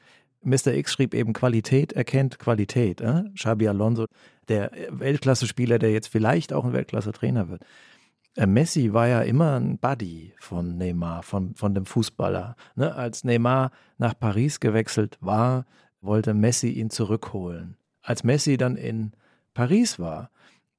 [0.45, 0.73] Mr.
[0.73, 3.01] X schrieb eben, Qualität erkennt Qualität.
[3.01, 3.23] Äh?
[3.33, 4.05] Xabi Alonso,
[4.47, 7.63] der Weltklasse-Spieler, der jetzt vielleicht auch ein Weltklasse-Trainer wird.
[8.35, 12.55] Äh, Messi war ja immer ein Buddy von Neymar, von, von dem Fußballer.
[12.75, 12.93] Ne?
[12.93, 15.65] Als Neymar nach Paris gewechselt war,
[16.01, 17.77] wollte Messi ihn zurückholen.
[18.01, 19.13] Als Messi dann in
[19.53, 20.29] Paris war,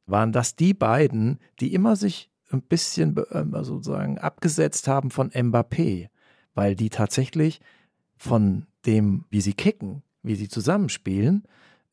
[0.06, 6.08] waren das die beiden, die immer sich ein bisschen ähm, sozusagen abgesetzt haben von Mbappé,
[6.54, 7.60] weil die tatsächlich
[8.16, 11.44] von dem, wie sie kicken, wie sie zusammenspielen,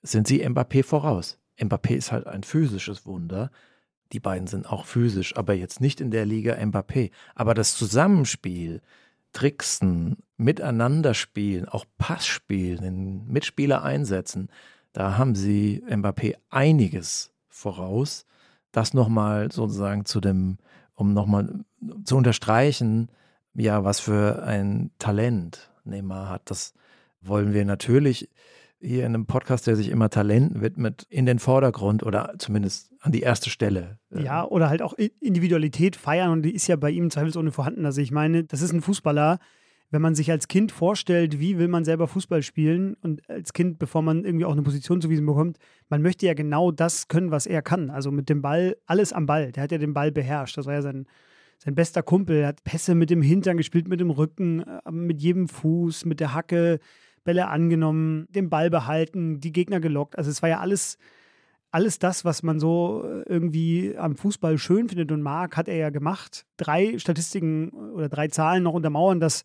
[0.02, 1.40] sind sie Mbappé voraus.
[1.60, 3.52] Mbappé ist halt ein physisches Wunder.
[4.12, 7.12] Die beiden sind auch physisch, aber jetzt nicht in der Liga Mbappé.
[7.36, 8.82] Aber das Zusammenspiel,
[9.32, 14.50] Tricksen, miteinander spielen, auch Pass spielen, Mitspieler einsetzen,
[14.92, 18.26] da haben sie Mbappé einiges voraus.
[18.72, 20.58] Das nochmal sozusagen zu dem,
[20.94, 21.64] um nochmal
[22.04, 23.10] zu unterstreichen,
[23.56, 26.50] ja, was für ein Talent Neymar hat.
[26.50, 26.74] Das
[27.22, 28.30] wollen wir natürlich
[28.80, 33.12] hier in einem Podcast, der sich immer Talenten widmet, in den Vordergrund oder zumindest an
[33.12, 33.98] die erste Stelle.
[34.12, 37.86] Äh, ja, oder halt auch Individualität feiern und die ist ja bei ihm zweifelsohne vorhanden.
[37.86, 39.40] Also ich meine, das ist ein Fußballer,
[39.94, 43.78] wenn man sich als Kind vorstellt, wie will man selber Fußball spielen und als Kind,
[43.78, 47.46] bevor man irgendwie auch eine Position zuwiesen bekommt, man möchte ja genau das können, was
[47.46, 47.90] er kann.
[47.90, 49.52] Also mit dem Ball, alles am Ball.
[49.52, 50.58] Der hat ja den Ball beherrscht.
[50.58, 51.06] Das war ja sein,
[51.64, 52.46] sein bester Kumpel.
[52.46, 56.34] Hat Pässe mit dem Hintern gespielt, mit dem Rücken, äh, mit jedem Fuß, mit der
[56.34, 56.80] Hacke,
[57.24, 60.18] Bälle angenommen, den Ball behalten, die Gegner gelockt.
[60.18, 60.98] Also es war ja alles,
[61.72, 65.78] alles das, was man so äh, irgendwie am Fußball schön findet und mag, hat er
[65.78, 66.46] ja gemacht.
[66.58, 69.44] Drei Statistiken oder drei Zahlen noch untermauern, dass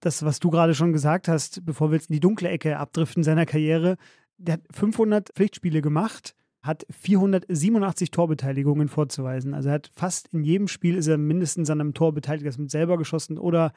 [0.00, 3.22] das, was du gerade schon gesagt hast, bevor wir jetzt in die dunkle Ecke abdriften
[3.22, 3.96] seiner Karriere.
[4.36, 6.34] Der hat 500 Pflichtspiele gemacht,
[6.64, 9.52] hat 487 Torbeteiligungen vorzuweisen.
[9.52, 12.56] Also er hat fast in jedem Spiel ist er mindestens an einem Tor beteiligt, das
[12.56, 13.72] mit selber geschossen oder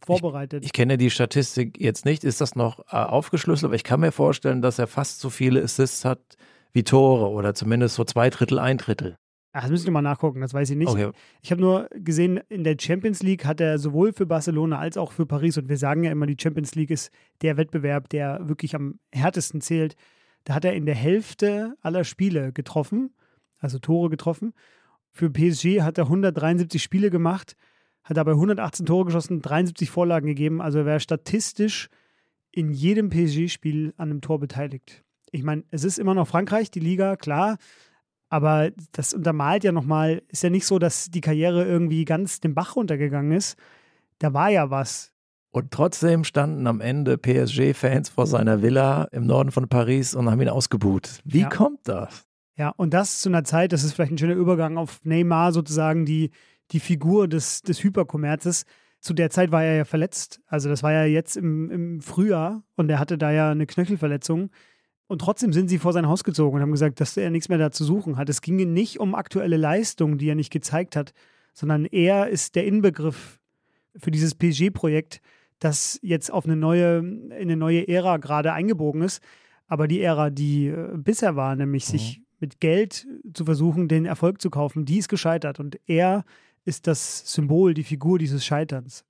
[0.00, 0.62] vorbereitet.
[0.62, 4.00] Ich, ich, kenne die Statistik jetzt nicht, ist das noch äh, aufgeschlüsselt, aber ich kann
[4.00, 6.20] mir vorstellen, dass er fast so viele Assists hat
[6.72, 9.16] wie Tore oder zumindest so zwei Drittel, ein Drittel.
[9.52, 10.88] Ach, das müssen wir mal nachgucken, das weiß ich nicht.
[10.88, 11.10] Okay.
[11.42, 15.12] Ich habe nur gesehen, in der Champions League hat er sowohl für Barcelona als auch
[15.12, 17.10] für Paris, und wir sagen ja immer, die Champions League ist
[17.42, 19.96] der Wettbewerb, der wirklich am härtesten zählt.
[20.44, 23.14] Da hat er in der Hälfte aller Spiele getroffen,
[23.58, 24.54] also Tore getroffen.
[25.10, 27.56] Für PSG hat er 173 Spiele gemacht,
[28.02, 30.60] hat dabei 118 Tore geschossen, 73 Vorlagen gegeben.
[30.60, 31.88] Also er wäre statistisch
[32.50, 35.04] in jedem PSG-Spiel an einem Tor beteiligt.
[35.30, 37.56] Ich meine, es ist immer noch Frankreich, die Liga, klar.
[38.28, 42.54] Aber das untermalt ja nochmal, ist ja nicht so, dass die Karriere irgendwie ganz den
[42.54, 43.58] Bach runtergegangen ist.
[44.18, 45.11] Da war ja was.
[45.52, 50.40] Und trotzdem standen am Ende PSG-Fans vor seiner Villa im Norden von Paris und haben
[50.40, 51.20] ihn ausgebuht.
[51.24, 51.48] Wie ja.
[51.50, 52.24] kommt das?
[52.56, 56.06] Ja, und das zu einer Zeit, das ist vielleicht ein schöner Übergang auf Neymar, sozusagen
[56.06, 56.30] die,
[56.70, 58.64] die Figur des, des Hyperkommerzes.
[59.00, 60.40] Zu der Zeit war er ja verletzt.
[60.46, 64.50] Also das war ja jetzt im, im Frühjahr und er hatte da ja eine Knöchelverletzung.
[65.06, 67.58] Und trotzdem sind sie vor sein Haus gezogen und haben gesagt, dass er nichts mehr
[67.58, 68.30] da zu suchen hat.
[68.30, 71.12] Es ging nicht um aktuelle Leistungen, die er nicht gezeigt hat,
[71.52, 73.38] sondern er ist der Inbegriff
[73.96, 75.20] für dieses PSG-Projekt,
[75.64, 79.22] das jetzt auf eine neue, in eine neue Ära gerade eingebogen ist.
[79.66, 81.90] Aber die Ära, die äh, bisher war, nämlich mhm.
[81.90, 85.60] sich mit Geld zu versuchen, den Erfolg zu kaufen, die ist gescheitert.
[85.60, 86.24] Und er
[86.64, 89.04] ist das Symbol, die Figur dieses Scheiterns.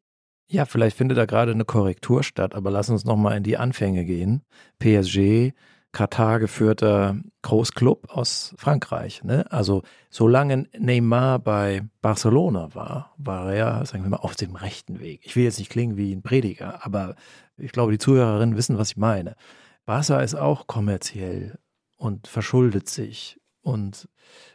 [0.49, 4.05] Ja, vielleicht findet da gerade eine Korrektur statt, aber lass uns nochmal in die Anfänge
[4.05, 4.43] gehen.
[4.79, 5.53] PSG
[5.93, 9.23] Katar geführter Großclub aus Frankreich.
[9.25, 9.45] Ne?
[9.53, 15.21] Also solange Neymar bei Barcelona war, war er, sagen wir mal, auf dem rechten Weg.
[15.25, 17.15] Ich will jetzt nicht klingen wie ein Prediger, aber
[17.59, 19.37] ich glaube, die Zuhörerinnen wissen, was ich meine.
[19.85, 21.59] Barca ist auch kommerziell
[21.97, 24.09] und verschuldet sich und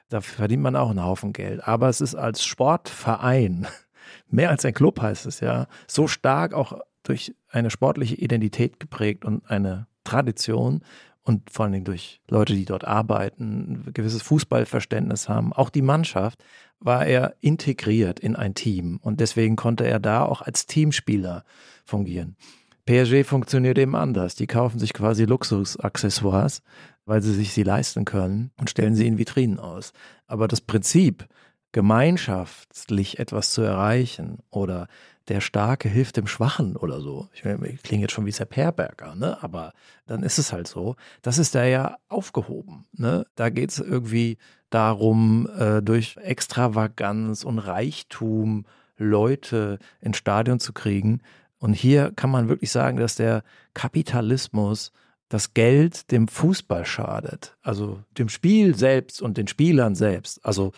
[0.09, 1.67] da verdient man auch einen Haufen Geld.
[1.67, 3.67] Aber es ist als Sportverein,
[4.29, 9.23] mehr als ein Club heißt es ja, so stark auch durch eine sportliche Identität geprägt
[9.23, 10.81] und eine Tradition,
[11.27, 15.81] und vor allen Dingen durch Leute, die dort arbeiten, ein gewisses Fußballverständnis haben, auch die
[15.81, 16.41] Mannschaft,
[16.79, 21.43] war er integriert in ein Team und deswegen konnte er da auch als Teamspieler
[21.83, 22.37] fungieren.
[22.85, 24.35] PSG funktioniert eben anders.
[24.35, 26.61] Die kaufen sich quasi Luxusaccessoires,
[27.05, 29.91] weil sie sich sie leisten können und stellen sie in Vitrinen aus.
[30.27, 31.27] Aber das Prinzip,
[31.73, 34.87] gemeinschaftlich etwas zu erreichen oder
[35.27, 37.27] der Starke hilft dem Schwachen oder so.
[37.33, 39.37] Ich, ich klinge jetzt schon wie Sepp ne?
[39.41, 39.73] aber
[40.05, 40.95] dann ist es halt so.
[41.21, 42.85] Das ist da ja aufgehoben.
[42.93, 43.25] Ne?
[43.35, 44.37] Da geht es irgendwie
[44.69, 48.65] darum, äh, durch Extravaganz und Reichtum
[48.97, 51.21] Leute ins Stadion zu kriegen.
[51.59, 54.91] Und hier kann man wirklich sagen, dass der Kapitalismus
[55.29, 57.57] das Geld dem Fußball schadet.
[57.61, 60.43] Also dem Spiel selbst und den Spielern selbst.
[60.45, 60.71] Also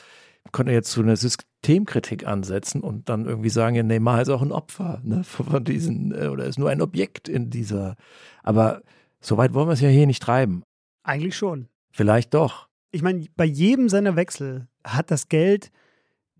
[0.51, 1.15] könnte jetzt zu einer
[1.59, 6.13] Systemkritik ansetzen und dann irgendwie sagen, ja, Neymar ist auch ein Opfer ne, von diesen,
[6.13, 7.95] äh, oder ist nur ein Objekt in dieser.
[8.43, 8.81] Aber
[9.21, 10.63] so weit wollen wir es ja hier nicht treiben.
[11.03, 11.67] Eigentlich schon.
[11.91, 12.67] Vielleicht doch.
[12.91, 15.71] Ich meine, bei jedem seiner Wechsel hat das Geld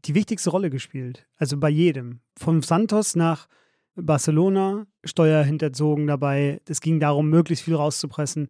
[0.06, 1.28] die wichtigste Rolle gespielt.
[1.38, 2.22] Also bei jedem.
[2.38, 3.48] Von Santos nach
[3.96, 6.62] Barcelona, Steuer hinterzogen dabei.
[6.68, 8.48] Es ging darum, möglichst viel rauszupressen.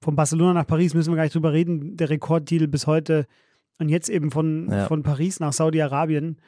[0.00, 1.96] Von Barcelona nach Paris müssen wir gar nicht drüber reden.
[1.96, 3.26] Der Rekorddeal bis heute
[3.78, 4.86] und jetzt eben von, ja.
[4.86, 6.38] von Paris nach Saudi-Arabien.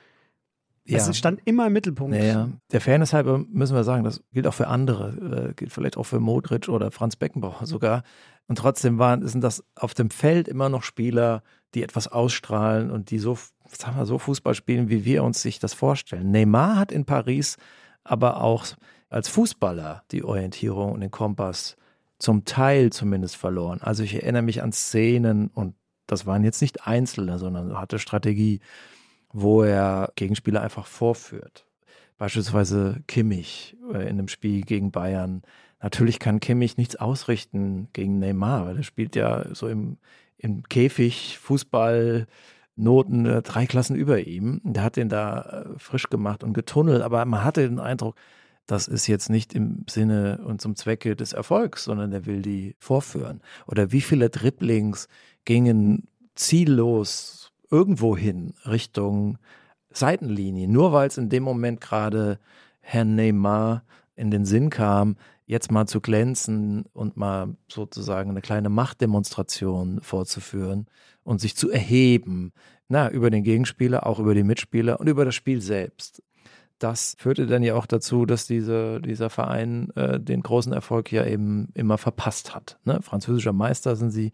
[0.84, 0.96] Ja.
[0.96, 2.16] Es stand immer im Mittelpunkt.
[2.16, 2.48] Ja.
[2.72, 6.04] Der Fairness halber müssen wir sagen, das gilt auch für andere, äh, gilt vielleicht auch
[6.04, 8.04] für Modric oder Franz Beckenbauer sogar.
[8.46, 11.42] Und trotzdem waren, sind das auf dem Feld immer noch Spieler,
[11.74, 13.36] die etwas ausstrahlen und die so,
[13.66, 16.30] sagen wir, so Fußball spielen, wie wir uns sich das vorstellen.
[16.30, 17.58] Neymar hat in Paris
[18.02, 18.64] aber auch
[19.10, 21.76] als Fußballer die Orientierung und den Kompass
[22.18, 23.80] zum Teil zumindest verloren.
[23.82, 25.74] Also ich erinnere mich an Szenen und
[26.08, 28.60] das waren jetzt nicht Einzelne, sondern hatte Strategie,
[29.32, 31.66] wo er Gegenspieler einfach vorführt.
[32.16, 35.42] Beispielsweise Kimmich äh, in einem Spiel gegen Bayern.
[35.80, 39.98] Natürlich kann Kimmich nichts ausrichten gegen Neymar, weil er spielt ja so im,
[40.38, 42.26] im Käfig Fußball.
[42.74, 44.60] Noten äh, drei Klassen über ihm.
[44.62, 48.14] Der hat den da äh, frisch gemacht und getunnelt, aber man hatte den Eindruck,
[48.66, 52.76] das ist jetzt nicht im Sinne und zum Zwecke des Erfolgs, sondern er will die
[52.78, 53.40] vorführen.
[53.66, 55.08] Oder wie viele Dribblings
[55.48, 59.38] gingen ziellos irgendwo hin Richtung
[59.88, 62.38] Seitenlinie, nur weil es in dem Moment gerade
[62.80, 63.82] Herrn Neymar
[64.14, 70.86] in den Sinn kam, jetzt mal zu glänzen und mal sozusagen eine kleine Machtdemonstration vorzuführen
[71.24, 72.52] und sich zu erheben,
[72.88, 76.22] na, über den Gegenspieler, auch über die Mitspieler und über das Spiel selbst
[76.78, 81.26] das führte dann ja auch dazu, dass diese, dieser Verein äh, den großen Erfolg ja
[81.26, 82.78] eben immer verpasst hat.
[82.84, 83.00] Ne?
[83.02, 84.32] Französischer Meister sind sie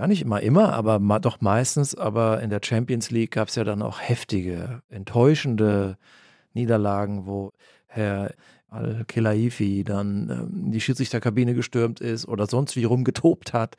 [0.00, 1.94] gar nicht immer immer, aber doch meistens.
[1.94, 5.98] Aber in der Champions League gab es ja dann auch heftige, enttäuschende
[6.54, 7.52] Niederlagen, wo
[7.86, 8.32] Herr
[8.70, 13.76] Al-Khelaifi dann ähm, die Schiedsrichterkabine gestürmt ist oder sonst wie rumgetobt hat.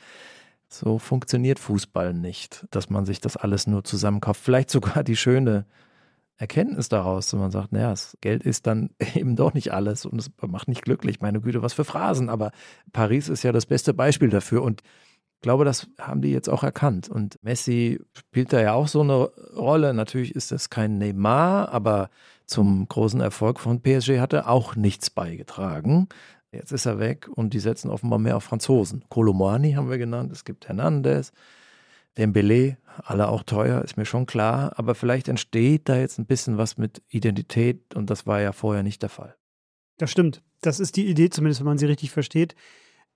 [0.68, 4.42] So funktioniert Fußball nicht, dass man sich das alles nur zusammenkauft.
[4.42, 5.66] Vielleicht sogar die schöne
[6.38, 10.20] Erkenntnis daraus, wenn man sagt, naja, das Geld ist dann eben doch nicht alles und
[10.20, 11.20] es macht nicht glücklich.
[11.20, 12.30] Meine Güte, was für Phrasen.
[12.30, 12.52] Aber
[12.94, 14.84] Paris ist ja das beste Beispiel dafür und
[15.42, 17.10] glaube, das haben die jetzt auch erkannt.
[17.10, 19.26] Und Messi spielt da ja auch so eine
[19.56, 19.94] Rolle.
[19.94, 22.10] Natürlich ist das kein Neymar, aber
[22.46, 26.08] zum großen Erfolg von PSG hat er auch nichts beigetragen.
[26.52, 29.06] Jetzt ist er weg und die setzen offenbar mehr auf Franzosen.
[29.10, 31.32] Colomani haben wir genannt, es gibt Hernandez,
[32.18, 36.58] Dembele, alle auch teuer, ist mir schon klar, aber vielleicht entsteht da jetzt ein bisschen
[36.58, 39.36] was mit Identität und das war ja vorher nicht der Fall.
[39.98, 40.42] Das stimmt.
[40.60, 42.56] Das ist die Idee, zumindest wenn man sie richtig versteht.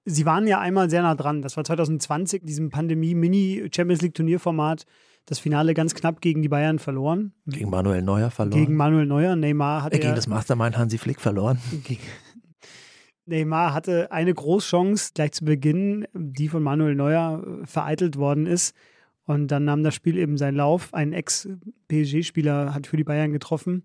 [0.06, 1.42] Sie waren ja einmal sehr nah dran.
[1.42, 4.86] Das war 2020, diesem Pandemie-Mini-Champions League-Turnierformat.
[5.26, 7.34] Das Finale ganz knapp gegen die Bayern verloren.
[7.48, 8.60] Gegen Manuel Neuer verloren.
[8.60, 9.36] Gegen Manuel Neuer.
[9.36, 9.94] Neymar hat.
[9.94, 11.60] Äh, gegen das Mastermind Hansi Flick verloren.
[13.26, 18.76] Neymar hatte eine Großchance gleich zu Beginn, die von Manuel Neuer äh, vereitelt worden ist.
[19.26, 20.94] Und dann nahm das Spiel eben seinen Lauf.
[20.94, 23.84] Ein Ex-PSG-Spieler hat für die Bayern getroffen,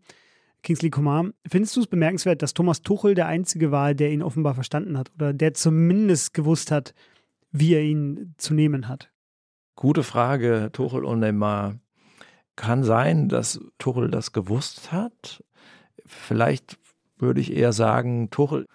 [0.62, 1.32] Kingsley Coman.
[1.48, 5.10] Findest du es bemerkenswert, dass Thomas Tuchel der Einzige war, der ihn offenbar verstanden hat
[5.14, 6.94] oder der zumindest gewusst hat,
[7.50, 9.10] wie er ihn zu nehmen hat?
[9.76, 11.76] Gute Frage, Tuchel und Neymar.
[12.56, 15.42] Kann sein, dass Tuchel das gewusst hat.
[16.04, 16.78] Vielleicht
[17.16, 18.66] würde ich eher sagen, Tuchel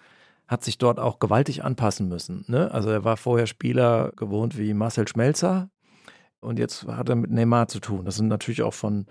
[0.48, 2.44] hat sich dort auch gewaltig anpassen müssen.
[2.48, 2.70] Ne?
[2.72, 5.70] Also er war vorher Spieler gewohnt wie Marcel Schmelzer,
[6.40, 8.04] und jetzt hat er mit Neymar zu tun.
[8.04, 9.06] Das sind natürlich auch von,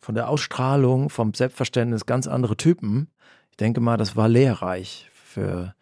[0.00, 3.08] von der Ausstrahlung, vom Selbstverständnis ganz andere Typen.
[3.50, 5.74] Ich denke mal, das war lehrreich für,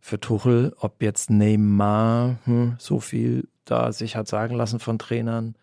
[0.00, 5.56] für Tuchel, ob jetzt Neymar hm, so viel da sich hat sagen lassen von Trainern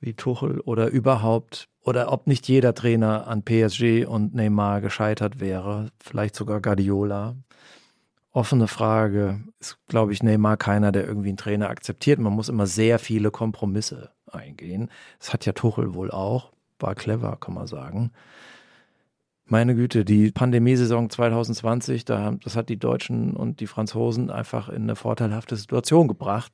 [0.00, 5.90] wie Tuchel oder überhaupt, oder ob nicht jeder Trainer an PSG und Neymar gescheitert wäre,
[5.98, 7.34] vielleicht sogar Guardiola
[8.38, 9.40] offene Frage.
[9.58, 12.18] Ist, glaube ich, Neymar keiner, der irgendwie einen Trainer akzeptiert.
[12.18, 14.90] Man muss immer sehr viele Kompromisse eingehen.
[15.18, 16.52] Das hat ja Tuchel wohl auch.
[16.78, 18.12] War clever, kann man sagen.
[19.44, 24.82] Meine Güte, die Pandemiesaison 2020, da, das hat die Deutschen und die Franzosen einfach in
[24.82, 26.52] eine vorteilhafte Situation gebracht.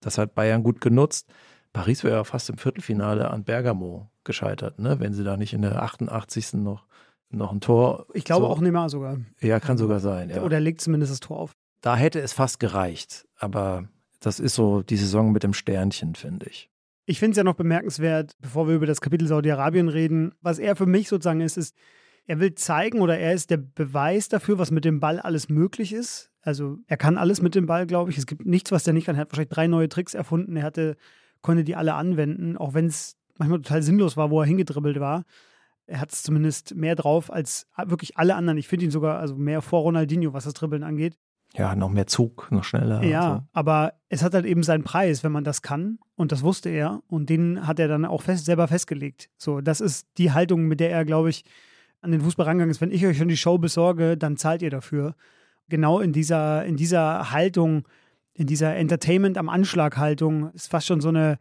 [0.00, 1.28] Das hat Bayern gut genutzt.
[1.72, 5.00] Paris wäre ja fast im Viertelfinale an Bergamo gescheitert, ne?
[5.00, 6.54] wenn sie da nicht in der 88.
[6.54, 6.86] noch
[7.30, 8.06] noch ein Tor.
[8.14, 8.52] Ich glaube so.
[8.52, 9.18] auch Neymar sogar.
[9.40, 10.30] Ja, kann sogar sein.
[10.30, 10.42] Ja.
[10.42, 11.52] Oder legt zumindest das Tor auf.
[11.80, 13.26] Da hätte es fast gereicht.
[13.36, 13.88] Aber
[14.20, 16.70] das ist so die Saison mit dem Sternchen, finde ich.
[17.08, 20.76] Ich finde es ja noch bemerkenswert, bevor wir über das Kapitel Saudi-Arabien reden, was er
[20.76, 21.74] für mich sozusagen ist, ist,
[22.26, 25.94] er will zeigen oder er ist der Beweis dafür, was mit dem Ball alles möglich
[25.94, 26.30] ist.
[26.42, 28.18] Also er kann alles mit dem Ball, glaube ich.
[28.18, 29.16] Es gibt nichts, was er nicht kann.
[29.16, 30.54] Er hat wahrscheinlich drei neue Tricks erfunden.
[30.56, 30.96] Er hatte,
[31.40, 35.24] konnte die alle anwenden, auch wenn es manchmal total sinnlos war, wo er hingedribbelt war
[35.88, 38.58] er hat es zumindest mehr drauf als wirklich alle anderen.
[38.58, 41.16] Ich finde ihn sogar also mehr vor Ronaldinho, was das Dribbeln angeht.
[41.54, 43.02] Ja, noch mehr Zug, noch schneller.
[43.02, 43.42] Ja, so.
[43.52, 45.98] aber es hat halt eben seinen Preis, wenn man das kann.
[46.14, 47.02] Und das wusste er.
[47.08, 49.30] Und den hat er dann auch fest, selber festgelegt.
[49.38, 51.44] So, das ist die Haltung, mit der er, glaube ich,
[52.00, 52.80] an den Fußball rangegangen ist.
[52.80, 55.14] Wenn ich euch schon die Show besorge, dann zahlt ihr dafür.
[55.68, 57.86] Genau in dieser, in dieser Haltung,
[58.34, 61.38] in dieser Entertainment am Anschlag Haltung, ist fast schon so eine,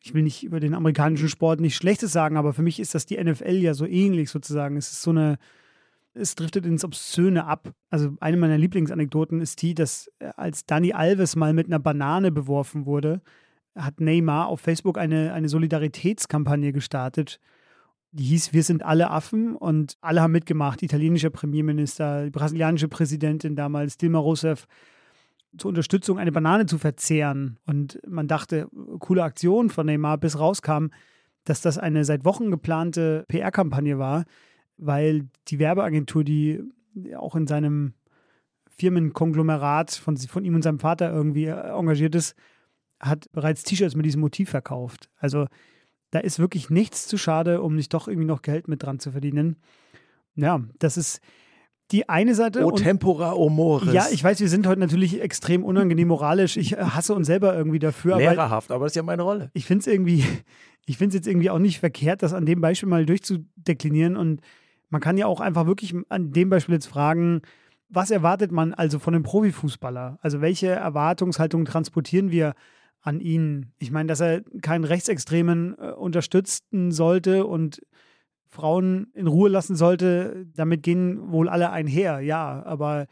[0.00, 3.06] ich will nicht über den amerikanischen Sport nichts Schlechtes sagen, aber für mich ist das
[3.06, 4.76] die NFL ja so ähnlich sozusagen.
[4.76, 5.38] Es ist so eine,
[6.18, 7.72] es driftet ins Obszöne ab.
[7.90, 12.32] Also eine meiner Lieblingsanekdoten ist die, dass äh, als Dani Alves mal mit einer Banane
[12.32, 13.22] beworfen wurde,
[13.74, 17.40] hat Neymar auf Facebook eine, eine Solidaritätskampagne gestartet.
[18.10, 20.82] Die hieß Wir sind alle Affen und alle haben mitgemacht.
[20.82, 24.66] Italienischer Premierminister, die brasilianische Präsidentin damals, Dilma Rousseff,
[25.56, 27.58] zur Unterstützung eine Banane zu verzehren.
[27.66, 30.86] Und man dachte, coole Aktion von Neymar, bis rauskam,
[31.44, 34.24] dass das eine seit Wochen geplante PR-Kampagne war,
[34.78, 36.62] weil die Werbeagentur, die
[37.16, 37.94] auch in seinem
[38.78, 42.34] Firmenkonglomerat von, von ihm und seinem Vater irgendwie engagiert ist,
[43.00, 45.10] hat bereits T-Shirts mit diesem Motiv verkauft.
[45.18, 45.46] Also
[46.10, 49.12] da ist wirklich nichts zu schade, um nicht doch irgendwie noch Geld mit dran zu
[49.12, 49.56] verdienen.
[50.36, 51.20] Ja, das ist
[51.90, 52.64] die eine Seite.
[52.64, 53.92] O tempora o mores.
[53.92, 56.56] Ja, ich weiß, wir sind heute natürlich extrem unangenehm moralisch.
[56.56, 58.18] Ich hasse uns selber irgendwie dafür.
[58.18, 59.50] Lehrerhaft, aber das ist ja meine Rolle.
[59.54, 60.24] Ich finde es irgendwie,
[60.86, 64.16] ich finde es jetzt irgendwie auch nicht verkehrt, das an dem Beispiel mal durchzudeklinieren.
[64.16, 64.40] Und
[64.90, 67.42] man kann ja auch einfach wirklich an dem Beispiel jetzt fragen,
[67.88, 70.18] was erwartet man also von einem Profifußballer?
[70.20, 72.54] Also welche Erwartungshaltung transportieren wir
[73.00, 73.72] an ihn?
[73.78, 77.80] Ich meine, dass er keinen Rechtsextremen äh, unterstützen sollte und
[78.48, 83.06] Frauen in Ruhe lassen sollte, damit gehen wohl alle einher, ja, aber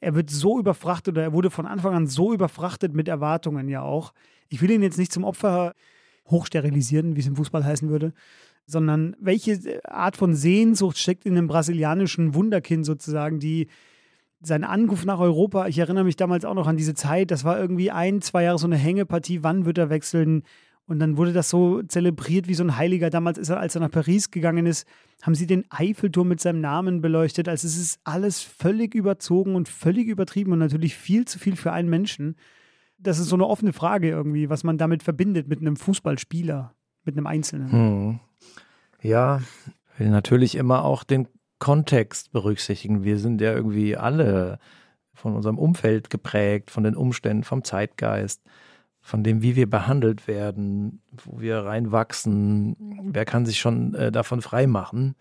[0.00, 3.82] er wird so überfrachtet oder er wurde von Anfang an so überfrachtet mit Erwartungen ja
[3.82, 4.12] auch.
[4.48, 5.74] Ich will ihn jetzt nicht zum Opfer
[6.30, 8.12] hochsterilisieren, wie es im Fußball heißen würde,
[8.66, 13.68] sondern welche Art von Sehnsucht steckt in dem brasilianischen Wunderkind sozusagen, die
[14.40, 17.58] sein Anruf nach Europa, ich erinnere mich damals auch noch an diese Zeit, das war
[17.58, 20.42] irgendwie ein, zwei Jahre so eine Hängepartie, wann wird er wechseln?
[20.86, 23.08] Und dann wurde das so zelebriert wie so ein Heiliger.
[23.08, 24.86] Damals, ist er, als er nach Paris gegangen ist,
[25.22, 27.48] haben sie den Eiffelturm mit seinem Namen beleuchtet.
[27.48, 31.72] Also es ist alles völlig überzogen und völlig übertrieben und natürlich viel zu viel für
[31.72, 32.36] einen Menschen.
[32.98, 37.16] Das ist so eine offene Frage irgendwie, was man damit verbindet mit einem Fußballspieler, mit
[37.16, 37.72] einem Einzelnen.
[37.72, 38.20] Hm.
[39.02, 39.42] Ja,
[39.98, 43.04] will natürlich immer auch den Kontext berücksichtigen.
[43.04, 44.58] Wir sind ja irgendwie alle
[45.14, 48.42] von unserem Umfeld geprägt, von den Umständen, vom Zeitgeist,
[49.00, 52.76] von dem, wie wir behandelt werden, wo wir reinwachsen.
[53.12, 55.16] Wer kann sich schon äh, davon freimachen?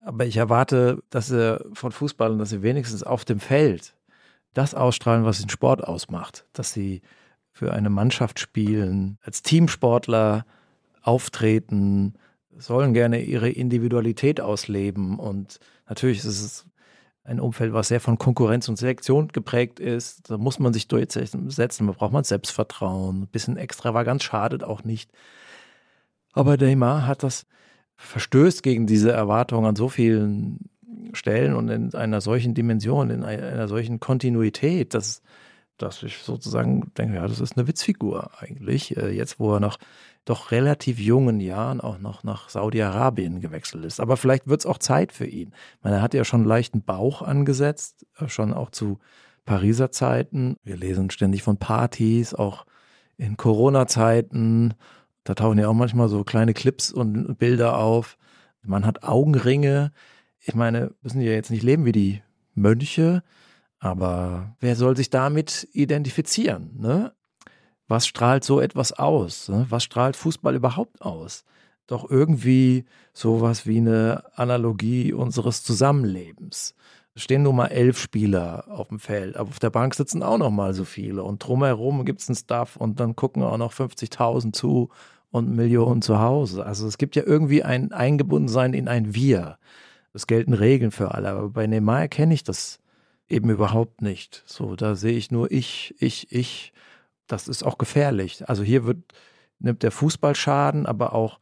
[0.00, 3.94] Aber ich erwarte, dass sie von Fußballern, dass sie wenigstens auf dem Feld
[4.54, 6.46] das ausstrahlen, was den Sport ausmacht.
[6.52, 7.02] Dass sie
[7.52, 10.46] für eine Mannschaft spielen, als Teamsportler
[11.02, 12.14] auftreten,
[12.58, 15.18] sollen gerne ihre Individualität ausleben.
[15.18, 16.66] Und natürlich ist es
[17.24, 20.30] ein Umfeld, was sehr von Konkurrenz und Selektion geprägt ist.
[20.30, 23.22] Da muss man sich durchsetzen, da braucht man Selbstvertrauen.
[23.22, 25.10] Ein bisschen Extravaganz schadet auch nicht.
[26.32, 27.46] Aber Neymar hat das
[27.96, 30.70] verstößt gegen diese Erwartungen an so vielen
[31.12, 35.22] Stellen und in einer solchen Dimension, in einer solchen Kontinuität, dass,
[35.76, 38.96] dass ich sozusagen denke, ja, das ist eine Witzfigur eigentlich.
[38.96, 39.78] Äh, jetzt, wo er noch
[40.24, 44.00] doch relativ jungen Jahren auch noch nach Saudi-Arabien gewechselt ist.
[44.00, 45.52] Aber vielleicht wird es auch Zeit für ihn.
[45.78, 48.98] Ich meine, er hat ja schon leichten Bauch angesetzt, äh, schon auch zu
[49.44, 50.56] Pariser Zeiten.
[50.62, 52.66] Wir lesen ständig von Partys, auch
[53.16, 54.74] in Corona-Zeiten.
[55.24, 58.18] Da tauchen ja auch manchmal so kleine Clips und Bilder auf.
[58.62, 59.92] Man hat Augenringe.
[60.40, 62.22] Ich meine, müssen ja jetzt nicht leben wie die
[62.54, 63.22] Mönche,
[63.78, 66.70] aber wer soll sich damit identifizieren?
[66.78, 67.12] Ne?
[67.88, 69.48] Was strahlt so etwas aus?
[69.48, 69.66] Ne?
[69.70, 71.44] Was strahlt Fußball überhaupt aus?
[71.86, 76.74] Doch irgendwie sowas wie eine Analogie unseres Zusammenlebens.
[77.14, 80.38] Es stehen nur mal elf Spieler auf dem Feld, aber auf der Bank sitzen auch
[80.38, 83.72] noch mal so viele und drumherum gibt es einen Staff und dann gucken auch noch
[83.72, 84.90] 50.000 zu
[85.30, 86.64] und Millionen zu Hause.
[86.64, 89.58] Also es gibt ja irgendwie ein Eingebundensein in ein Wir.
[90.12, 92.78] Es gelten Regeln für alle, aber bei Neymar kenne ich das
[93.28, 94.42] eben überhaupt nicht.
[94.46, 96.72] So, da sehe ich nur ich, ich, ich
[97.28, 98.48] das ist auch gefährlich.
[98.48, 98.98] Also hier wird,
[99.60, 101.38] nimmt der Fußball Schaden, aber auch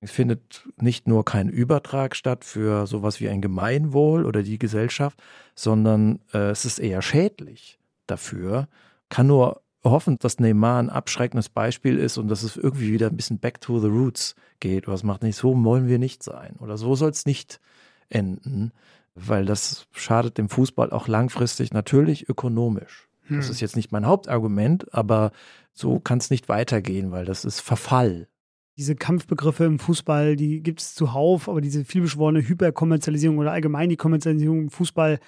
[0.00, 5.22] es findet nicht nur kein Übertrag statt für sowas wie ein Gemeinwohl oder die Gesellschaft,
[5.54, 8.66] sondern äh, es ist eher schädlich dafür.
[9.10, 13.16] Kann nur hoffen, dass Neymar ein abschreckendes Beispiel ist und dass es irgendwie wieder ein
[13.16, 14.88] bisschen back to the roots geht.
[14.88, 16.56] Was macht nicht so, wollen wir nicht sein.
[16.60, 17.60] Oder so soll es nicht
[18.08, 18.72] enden,
[19.14, 23.09] weil das schadet dem Fußball auch langfristig natürlich ökonomisch.
[23.36, 23.52] Das hm.
[23.52, 25.32] ist jetzt nicht mein Hauptargument, aber
[25.72, 28.28] so kann es nicht weitergehen, weil das ist Verfall.
[28.76, 33.96] Diese Kampfbegriffe im Fußball, die gibt es zuhauf, aber diese vielbeschworene Hyperkommerzialisierung oder allgemein die
[33.96, 35.18] Kommerzialisierung im Fußball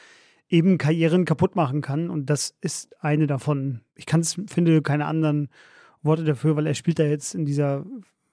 [0.49, 2.11] eben Karrieren kaputt machen kann.
[2.11, 3.81] Und das ist eine davon.
[3.95, 5.49] Ich kann es, finde keine anderen
[6.03, 7.85] Worte dafür, weil er spielt da jetzt in dieser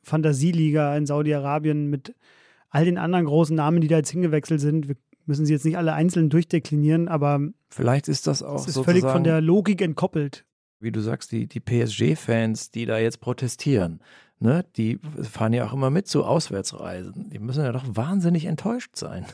[0.04, 2.16] Fantasieliga in Saudi-Arabien mit
[2.70, 4.88] all den anderen großen Namen, die da jetzt hingewechselt sind.
[4.88, 4.96] Wir
[5.30, 9.04] müssen sie jetzt nicht alle einzeln durchdeklinieren, aber vielleicht ist das auch es ist völlig
[9.04, 10.44] von der Logik entkoppelt.
[10.82, 14.02] Wie du sagst, die, die PSG-Fans, die da jetzt protestieren,
[14.40, 17.30] ne, die fahren ja auch immer mit zu Auswärtsreisen.
[17.30, 19.26] Die müssen ja doch wahnsinnig enttäuscht sein.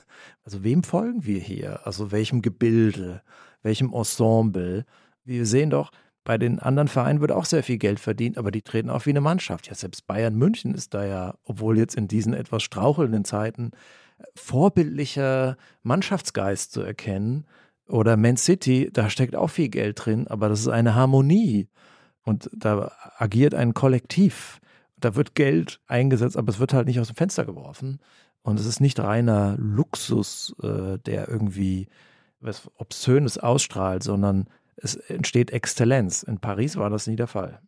[0.44, 1.88] Also wem folgen wir hier?
[1.88, 3.22] Also welchem Gebilde,
[3.64, 4.86] welchem Ensemble?
[5.24, 5.92] Wir sehen doch,
[6.26, 9.12] bei den anderen Vereinen wird auch sehr viel Geld verdient, aber die treten auf wie
[9.12, 9.68] eine Mannschaft.
[9.68, 13.72] Ja, selbst Bayern München ist da ja, obwohl jetzt in diesen etwas strauchelnden Zeiten
[14.36, 17.46] vorbildlicher Mannschaftsgeist zu erkennen.
[17.88, 21.68] Oder Man City, da steckt auch viel Geld drin, aber das ist eine Harmonie.
[22.24, 24.60] Und da agiert ein Kollektiv.
[24.98, 28.00] Da wird Geld eingesetzt, aber es wird halt nicht aus dem Fenster geworfen.
[28.42, 31.88] Und es ist nicht reiner Luxus, äh, der irgendwie
[32.40, 34.48] was Obszönes ausstrahlt, sondern
[34.78, 36.24] es entsteht Exzellenz.
[36.24, 37.62] In Paris war das nie der Fall.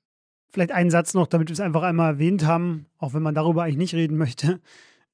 [0.51, 3.63] Vielleicht einen Satz noch, damit wir es einfach einmal erwähnt haben, auch wenn man darüber
[3.63, 4.59] eigentlich nicht reden möchte,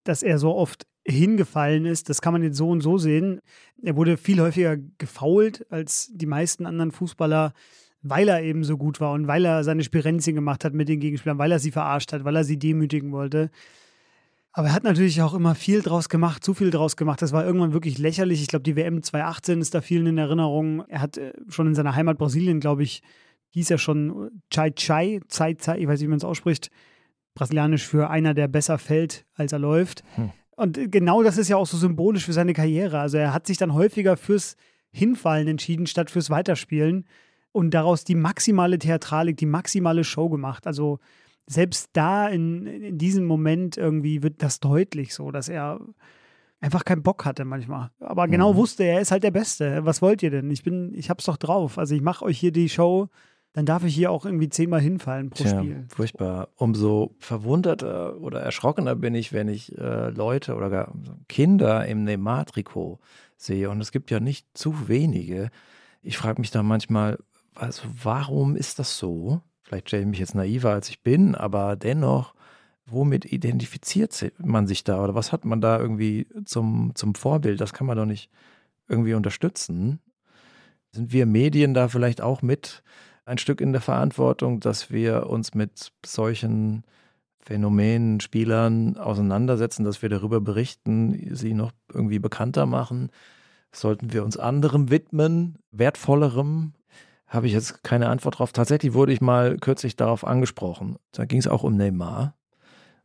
[0.03, 2.09] dass er so oft hingefallen ist.
[2.09, 3.41] Das kann man jetzt so und so sehen.
[3.81, 7.53] Er wurde viel häufiger gefault als die meisten anderen Fußballer,
[8.01, 10.99] weil er eben so gut war und weil er seine Spirenzien gemacht hat mit den
[10.99, 13.49] Gegenspielern, weil er sie verarscht hat, weil er sie demütigen wollte.
[14.53, 17.21] Aber er hat natürlich auch immer viel draus gemacht, zu viel draus gemacht.
[17.21, 18.41] Das war irgendwann wirklich lächerlich.
[18.41, 20.83] Ich glaube, die WM 2018 ist da vielen in Erinnerung.
[20.89, 23.01] Er hat äh, schon in seiner Heimat Brasilien, glaube ich,
[23.49, 26.69] hieß er schon Chai Chai, Chai Chai, ich weiß nicht, wie man es ausspricht,
[27.33, 30.03] brasilianisch für einer, der besser fällt, als er läuft.
[30.15, 30.31] Hm.
[30.55, 32.99] Und genau das ist ja auch so symbolisch für seine Karriere.
[32.99, 34.55] Also er hat sich dann häufiger fürs
[34.91, 37.05] Hinfallen entschieden, statt fürs Weiterspielen
[37.51, 40.67] und daraus die maximale Theatralik, die maximale Show gemacht.
[40.67, 40.99] Also
[41.47, 45.79] selbst da in, in diesem Moment irgendwie wird das deutlich so, dass er
[46.61, 47.91] einfach keinen Bock hatte manchmal.
[47.99, 48.57] Aber genau mhm.
[48.57, 49.85] wusste, er ist halt der Beste.
[49.85, 50.49] Was wollt ihr denn?
[50.51, 51.77] Ich bin, ich hab's doch drauf.
[51.77, 53.09] Also ich mache euch hier die Show,
[53.53, 55.85] dann darf ich hier auch irgendwie zehnmal hinfallen pro Tja, Spiel.
[55.87, 56.49] Furchtbar.
[56.55, 60.91] Umso verwunderter oder erschrockener bin ich, wenn ich äh, Leute oder gar
[61.29, 62.99] Kinder im Neymar-Trikot
[63.37, 63.69] sehe.
[63.69, 65.51] Und es gibt ja nicht zu wenige.
[66.01, 67.19] Ich frage mich da manchmal,
[67.53, 69.41] also warum ist das so?
[69.61, 72.33] Vielleicht stelle ich mich jetzt naiver, als ich bin, aber dennoch,
[72.87, 77.61] womit identifiziert man sich da oder was hat man da irgendwie zum, zum Vorbild?
[77.61, 78.31] Das kann man doch nicht
[78.87, 79.99] irgendwie unterstützen.
[80.91, 82.83] Sind wir Medien da vielleicht auch mit
[83.25, 86.83] ein Stück in der Verantwortung, dass wir uns mit solchen
[87.39, 93.09] Phänomenen, Spielern auseinandersetzen, dass wir darüber berichten, sie noch irgendwie bekannter machen?
[93.71, 96.73] Sollten wir uns anderem widmen, wertvollerem,
[97.27, 98.51] habe ich jetzt keine Antwort drauf.
[98.51, 100.97] Tatsächlich wurde ich mal kürzlich darauf angesprochen.
[101.11, 102.35] Da ging es auch um Neymar.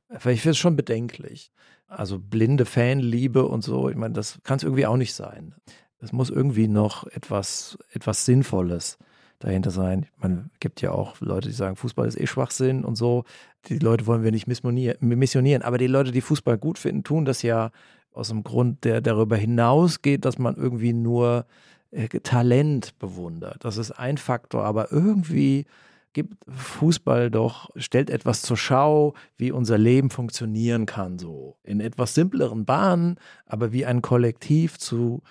[0.09, 1.51] Weil ich finde es schon bedenklich.
[1.87, 5.55] Also blinde Fanliebe und so, ich meine, das kann es irgendwie auch nicht sein.
[6.01, 8.99] Es muss irgendwie noch etwas, etwas Sinnvolles
[9.39, 10.07] dahinter sein.
[10.17, 13.25] Man gibt ja auch Leute, die sagen, Fußball ist eh Schwachsinn und so.
[13.69, 15.63] Die Leute wollen wir nicht missionieren.
[15.63, 17.71] Aber die Leute, die Fußball gut finden, tun das ja
[18.13, 21.47] aus einem Grund, der darüber hinausgeht, dass man irgendwie nur
[21.91, 23.65] äh, Talent bewundert.
[23.65, 25.67] Das ist ein Faktor, aber irgendwie
[26.13, 32.15] gibt Fußball doch, stellt etwas zur Schau, wie unser Leben funktionieren kann, so in etwas
[32.15, 33.17] simpleren Bahnen,
[33.47, 35.23] aber wie ein Kollektiv zu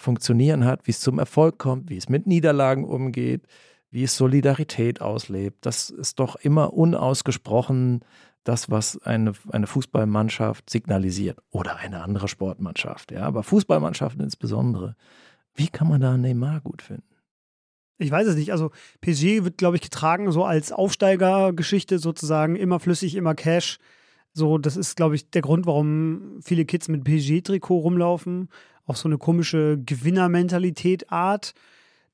[0.00, 3.46] funktionieren hat, wie es zum Erfolg kommt, wie es mit Niederlagen umgeht,
[3.90, 5.66] wie es Solidarität auslebt.
[5.66, 8.00] Das ist doch immer unausgesprochen
[8.44, 13.12] das, was eine, eine Fußballmannschaft signalisiert oder eine andere Sportmannschaft.
[13.12, 14.96] Ja, aber Fußballmannschaften insbesondere
[15.54, 17.04] wie kann man da Neymar gut finden?
[17.98, 18.52] Ich weiß es nicht.
[18.52, 18.70] Also
[19.02, 23.78] PSG wird, glaube ich, getragen so als Aufsteigergeschichte sozusagen, immer flüssig, immer Cash.
[24.32, 28.48] So, das ist, glaube ich, der Grund, warum viele Kids mit PSG-Trikot rumlaufen.
[28.90, 31.54] Auch so eine komische Gewinnermentalität-Art.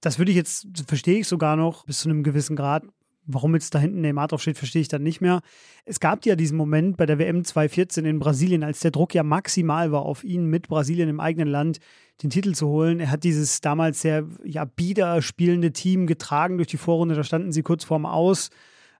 [0.02, 2.84] Das würde ich jetzt, verstehe ich sogar noch bis zu einem gewissen Grad.
[3.24, 5.40] Warum jetzt da hinten Neymar drauf steht, verstehe ich dann nicht mehr.
[5.86, 9.22] Es gab ja diesen Moment bei der WM 2014 in Brasilien, als der Druck ja
[9.22, 11.78] maximal war auf ihn mit Brasilien im eigenen Land
[12.22, 13.00] den Titel zu holen.
[13.00, 17.14] Er hat dieses damals sehr ja, bieder spielende Team getragen durch die Vorrunde.
[17.14, 18.50] Da standen sie kurz vorm Aus.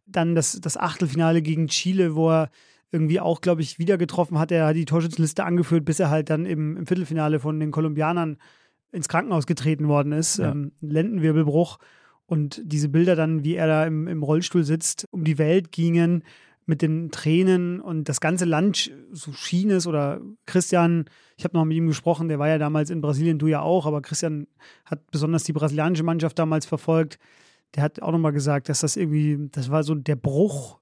[0.06, 2.48] Dann das, das Achtelfinale gegen Chile, wo er
[2.92, 4.52] irgendwie auch, glaube ich, wieder getroffen hat.
[4.52, 8.38] Er hat die Torschützenliste angeführt, bis er halt dann im, im Viertelfinale von den Kolumbianern
[8.92, 10.38] ins Krankenhaus getreten worden ist.
[10.38, 10.52] Ja.
[10.52, 11.78] Ähm, Lendenwirbelbruch.
[12.26, 16.24] Und diese Bilder dann, wie er da im, im Rollstuhl sitzt, um die Welt gingen
[16.66, 21.04] mit den Tränen und das ganze Land, so schien es, oder Christian,
[21.36, 23.86] ich habe noch mit ihm gesprochen, der war ja damals in Brasilien, du ja auch,
[23.86, 24.48] aber Christian
[24.84, 27.20] hat besonders die brasilianische Mannschaft damals verfolgt.
[27.76, 30.80] Der hat auch nochmal gesagt, dass das irgendwie, das war so der Bruch,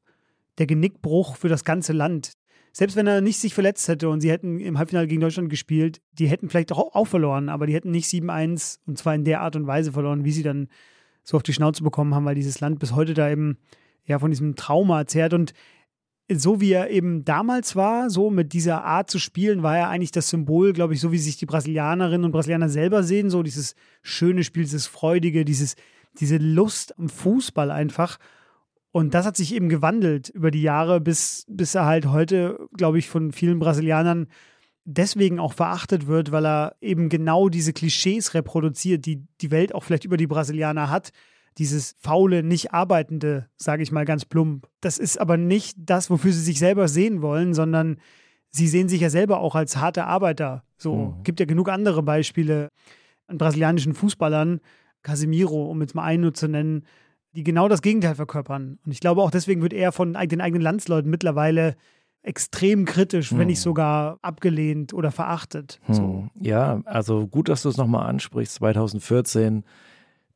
[0.58, 2.32] der Genickbruch für das ganze Land.
[2.72, 6.00] Selbst wenn er nicht sich verletzt hätte und sie hätten im Halbfinale gegen Deutschland gespielt,
[6.12, 9.42] die hätten vielleicht auch, auch verloren, aber die hätten nicht 7-1 und zwar in der
[9.42, 10.68] Art und Weise verloren, wie sie dann
[11.22, 13.58] so auf die Schnauze bekommen haben, weil dieses Land bis heute da eben
[14.04, 15.34] ja von diesem Trauma zehrt.
[15.34, 15.54] Und
[16.30, 20.10] so wie er eben damals war, so mit dieser Art zu spielen, war er eigentlich
[20.10, 23.74] das Symbol, glaube ich, so wie sich die Brasilianerinnen und Brasilianer selber sehen, so dieses
[24.02, 25.76] schöne Spiel, dieses freudige, dieses,
[26.18, 28.18] diese Lust am Fußball einfach.
[28.94, 33.00] Und das hat sich eben gewandelt über die Jahre, bis, bis er halt heute, glaube
[33.00, 34.28] ich, von vielen Brasilianern
[34.84, 39.82] deswegen auch verachtet wird, weil er eben genau diese Klischees reproduziert, die die Welt auch
[39.82, 41.10] vielleicht über die Brasilianer hat
[41.58, 44.68] dieses faule, nicht arbeitende, sage ich mal ganz plump.
[44.80, 47.98] Das ist aber nicht das, wofür sie sich selber sehen wollen, sondern
[48.50, 50.62] sie sehen sich ja selber auch als harte Arbeiter.
[50.76, 51.22] So mhm.
[51.24, 52.68] gibt ja genug andere Beispiele
[53.26, 54.60] an brasilianischen Fußballern,
[55.02, 56.84] Casemiro, um jetzt mal einen nur zu nennen,
[57.34, 58.78] die genau das Gegenteil verkörpern.
[58.84, 61.76] Und ich glaube auch deswegen wird er von den eigenen Landsleuten mittlerweile
[62.22, 63.38] extrem kritisch, hm.
[63.38, 65.78] wenn nicht sogar abgelehnt oder verachtet.
[65.84, 65.94] Hm.
[65.94, 66.28] So.
[66.40, 68.54] Ja, also gut, dass du es nochmal ansprichst.
[68.54, 69.64] 2014,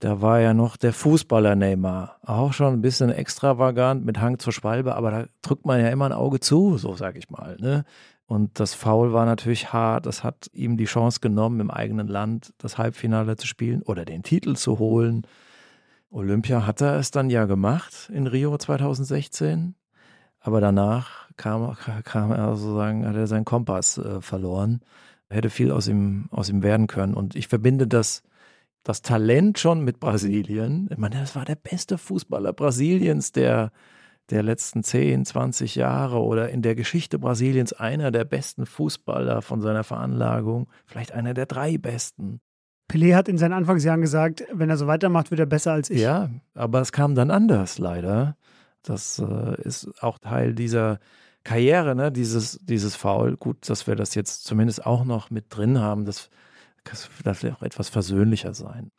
[0.00, 2.18] da war ja noch der Fußballer Neymar.
[2.22, 6.06] Auch schon ein bisschen extravagant mit Hang zur Schwalbe, aber da drückt man ja immer
[6.06, 7.56] ein Auge zu, so sag ich mal.
[7.58, 7.84] Ne?
[8.26, 10.04] Und das Foul war natürlich hart.
[10.04, 14.22] Das hat ihm die Chance genommen, im eigenen Land das Halbfinale zu spielen oder den
[14.22, 15.22] Titel zu holen.
[16.10, 19.74] Olympia hat er es dann ja gemacht in Rio 2016.
[20.40, 24.80] Aber danach kam, kam er sozusagen, hat er seinen Kompass äh, verloren.
[25.30, 27.14] Hätte viel aus ihm, aus ihm werden können.
[27.14, 28.22] Und ich verbinde das,
[28.82, 30.88] das Talent schon mit Brasilien.
[30.90, 33.72] Ich meine, das war der beste Fußballer Brasiliens, der
[34.30, 39.60] der letzten 10, 20 Jahre oder in der Geschichte Brasiliens einer der besten Fußballer von
[39.60, 42.40] seiner Veranlagung, vielleicht einer der drei besten.
[42.88, 46.00] Pelé hat in seinen Anfangsjahren gesagt, wenn er so weitermacht, wird er besser als ich.
[46.00, 48.36] Ja, aber es kam dann anders, leider.
[48.82, 50.98] Das äh, ist auch Teil dieser
[51.44, 52.10] Karriere, ne?
[52.10, 53.36] dieses, dieses Foul.
[53.36, 56.04] Gut, dass wir das jetzt zumindest auch noch mit drin haben.
[56.04, 56.30] Das,
[56.84, 58.90] das darf auch etwas versöhnlicher sein.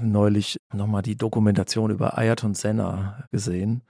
[0.00, 3.82] Neulich nochmal die Dokumentation über Ayrton Senna gesehen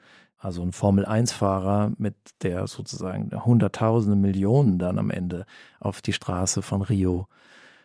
[0.44, 5.46] also ein Formel-1-Fahrer, mit der sozusagen Hunderttausende Millionen dann am Ende
[5.80, 7.28] auf die Straße von Rio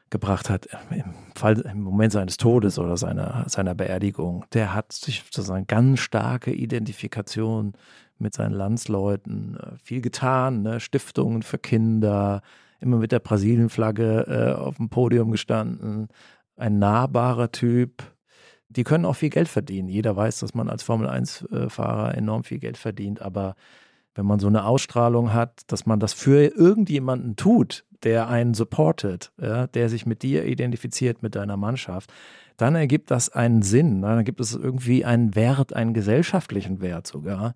[0.10, 5.24] gebracht hat, im, Fall, im Moment seines Todes oder seiner, seiner Beerdigung, der hat sich
[5.24, 7.74] sozusagen ganz starke Identifikation
[8.18, 10.80] mit seinen Landsleuten, äh, viel getan, ne?
[10.80, 12.42] Stiftungen für Kinder,
[12.80, 16.08] immer mit der Brasilienflagge äh, auf dem Podium gestanden,
[16.58, 18.04] ein nahbarer Typ,
[18.70, 19.88] die können auch viel Geld verdienen.
[19.88, 23.56] Jeder weiß, dass man als Formel-1-Fahrer enorm viel Geld verdient, aber
[24.16, 29.32] wenn man so eine Ausstrahlung hat, dass man das für irgendjemanden tut, der einen supportet,
[29.42, 32.12] ja, der sich mit dir identifiziert, mit deiner Mannschaft,
[32.58, 34.02] dann ergibt das einen Sinn.
[34.02, 37.56] Dann gibt es irgendwie einen Wert, einen gesellschaftlichen Wert sogar.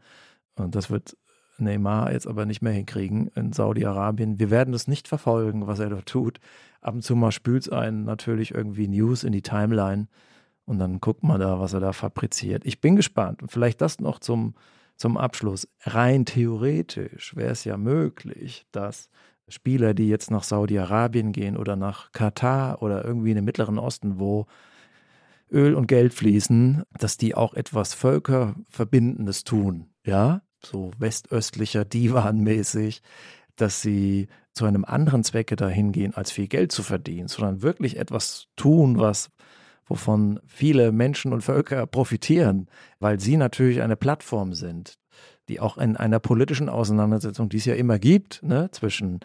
[0.55, 1.17] Und das wird
[1.57, 4.39] Neymar jetzt aber nicht mehr hinkriegen in Saudi-Arabien.
[4.39, 6.39] Wir werden es nicht verfolgen, was er dort tut.
[6.81, 10.07] Ab und zu mal spült es einen natürlich irgendwie News in die Timeline.
[10.65, 12.65] Und dann guckt man da, was er da fabriziert.
[12.65, 13.41] Ich bin gespannt.
[13.41, 14.55] Und vielleicht das noch zum,
[14.95, 15.67] zum Abschluss.
[15.81, 19.09] Rein theoretisch wäre es ja möglich, dass
[19.47, 24.19] Spieler, die jetzt nach Saudi-Arabien gehen oder nach Katar oder irgendwie in den Mittleren Osten,
[24.19, 24.45] wo
[25.51, 29.89] Öl und Geld fließen, dass die auch etwas Völkerverbindendes tun.
[30.05, 33.01] Ja, so westöstlicher Divan-mäßig,
[33.55, 37.97] dass sie zu einem anderen Zwecke dahin gehen, als viel Geld zu verdienen, sondern wirklich
[37.97, 39.29] etwas tun, was
[39.85, 42.67] wovon viele Menschen und Völker profitieren,
[42.99, 44.97] weil sie natürlich eine Plattform sind,
[45.49, 49.19] die auch in einer politischen Auseinandersetzung, die es ja immer gibt, ne, zwischen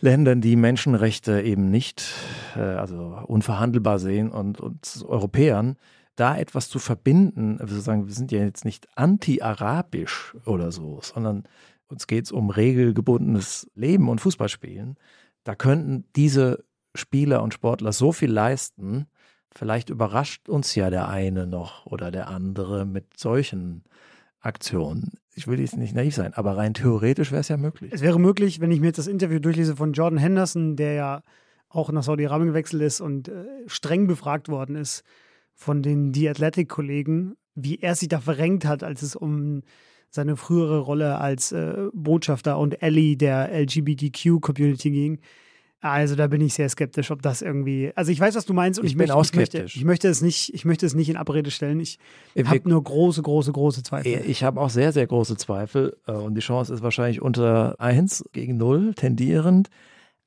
[0.00, 2.12] Ländern, die Menschenrechte eben nicht,
[2.54, 5.76] äh, also unverhandelbar sehen und, und Europäern,
[6.16, 11.44] da etwas zu verbinden, also sagen, wir sind ja jetzt nicht anti-arabisch oder so, sondern
[11.88, 14.96] uns geht es um regelgebundenes Leben und Fußballspielen.
[15.44, 16.64] Da könnten diese
[16.94, 19.06] Spieler und Sportler so viel leisten,
[19.56, 23.84] Vielleicht überrascht uns ja der eine noch oder der andere mit solchen
[24.40, 25.12] Aktionen.
[25.34, 27.92] Ich will jetzt nicht naiv sein, aber rein theoretisch wäre es ja möglich.
[27.92, 31.22] Es wäre möglich, wenn ich mir jetzt das Interview durchlese von Jordan Henderson, der ja
[31.68, 35.02] auch nach Saudi-Arabien gewechselt ist und äh, streng befragt worden ist
[35.54, 39.62] von den The Athletic-Kollegen, wie er sich da verrenkt hat, als es um
[40.10, 45.20] seine frühere Rolle als äh, Botschafter und Ally der LGBTQ-Community ging.
[45.90, 47.92] Also da bin ich sehr skeptisch, ob das irgendwie.
[47.94, 49.52] Also ich weiß, was du meinst und ich, ich bin möchte, auch skeptisch.
[49.54, 51.80] Ich möchte, ich möchte, es nicht, ich möchte es nicht in Abrede stellen.
[51.80, 51.98] Ich
[52.44, 54.22] habe nur große, große, große Zweifel.
[54.26, 58.24] Ich habe auch sehr, sehr große Zweifel äh, und die Chance ist wahrscheinlich unter 1
[58.32, 59.68] gegen 0 tendierend.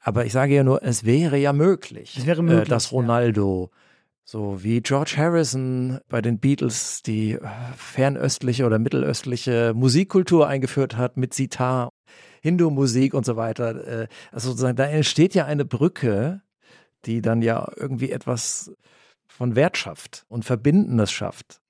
[0.01, 3.69] Aber ich sage ja nur, es wäre ja möglich, es wäre möglich äh, dass Ronaldo,
[3.71, 3.77] ja.
[4.23, 7.39] so wie George Harrison bei den Beatles, die äh,
[7.75, 11.89] fernöstliche oder mittelöstliche Musikkultur eingeführt hat mit Sitar
[12.41, 14.03] Hindu-Musik und so weiter.
[14.03, 16.41] Äh, also sozusagen, da entsteht ja eine Brücke,
[17.05, 18.71] die dann ja irgendwie etwas
[19.27, 21.61] von Wert schafft und Verbindendes schafft.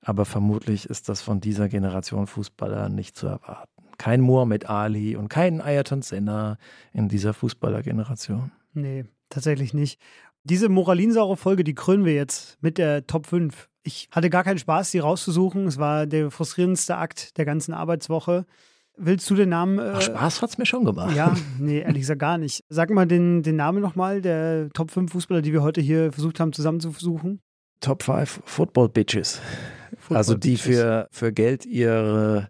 [0.00, 3.70] Aber vermutlich ist das von dieser Generation Fußballer nicht zu erwarten.
[3.98, 6.58] Kein Muhammad Ali und kein Ayrton Senna
[6.92, 8.50] in dieser Fußballergeneration.
[8.74, 10.00] Nee, tatsächlich nicht.
[10.44, 13.68] Diese moralinsaure Folge, die krönen wir jetzt mit der Top 5.
[13.84, 15.66] Ich hatte gar keinen Spaß, sie rauszusuchen.
[15.66, 18.44] Es war der frustrierendste Akt der ganzen Arbeitswoche.
[18.96, 19.78] Willst du den Namen?
[19.78, 21.16] Äh, Ach, Spaß es mir schon gemacht.
[21.16, 22.62] Ja, nee, ehrlich gesagt gar nicht.
[22.68, 26.40] Sag mal den, den Namen nochmal der Top 5 Fußballer, die wir heute hier versucht
[26.40, 27.40] haben zusammenzusuchen.
[27.80, 29.40] Top 5 Football Bitches.
[29.98, 30.76] Football also die Bitches.
[30.76, 32.48] für, für Geld ihre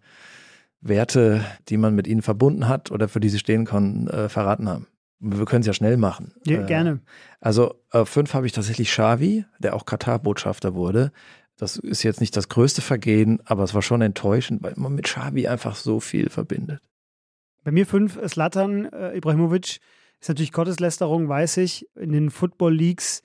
[0.80, 4.68] Werte, die man mit ihnen verbunden hat oder für die sie stehen können, äh, verraten
[4.68, 4.88] haben.
[5.20, 6.32] Wir können es ja schnell machen.
[6.44, 7.00] Ja, äh, gerne.
[7.40, 11.12] Also äh, fünf habe ich tatsächlich Xavi, der auch Katar-Botschafter wurde.
[11.62, 15.04] Das ist jetzt nicht das größte Vergehen, aber es war schon enttäuschend, weil man mit
[15.04, 16.80] Xavi einfach so viel verbindet.
[17.62, 19.78] Bei mir fünf, Slatan äh, Ibrahimovic.
[20.18, 21.86] Ist natürlich Gotteslästerung, weiß ich.
[21.94, 23.22] In den Football Leagues,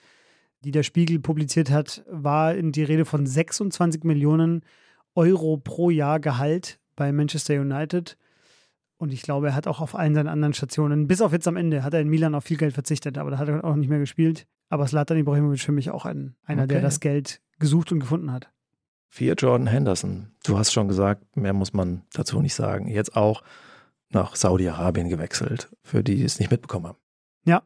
[0.63, 4.61] die der Spiegel publiziert hat, war in die Rede von 26 Millionen
[5.15, 8.19] Euro pro Jahr Gehalt bei Manchester United.
[8.97, 11.57] Und ich glaube, er hat auch auf allen seinen anderen Stationen, bis auf jetzt am
[11.57, 13.89] Ende, hat er in Milan auf viel Geld verzichtet, aber da hat er auch nicht
[13.89, 14.45] mehr gespielt.
[14.69, 16.73] Aber Slatan Ibrahimovic für mich auch ein, einer, okay.
[16.73, 18.49] der das Geld gesucht und gefunden hat.
[19.09, 20.31] Vier Jordan Henderson.
[20.43, 22.87] Du hast schon gesagt, mehr muss man dazu nicht sagen.
[22.87, 23.41] Jetzt auch
[24.09, 26.97] nach Saudi-Arabien gewechselt, für die, die es nicht mitbekommen haben.
[27.45, 27.63] Ja.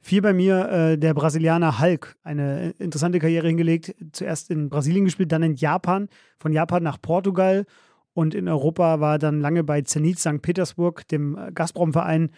[0.00, 3.94] Vier bei mir äh, der Brasilianer Hulk, eine interessante Karriere hingelegt.
[4.12, 6.08] Zuerst in Brasilien gespielt, dann in Japan,
[6.38, 7.64] von Japan nach Portugal
[8.12, 10.42] und in Europa war dann lange bei Zenit St.
[10.42, 12.30] Petersburg, dem äh, Gazprom-Verein,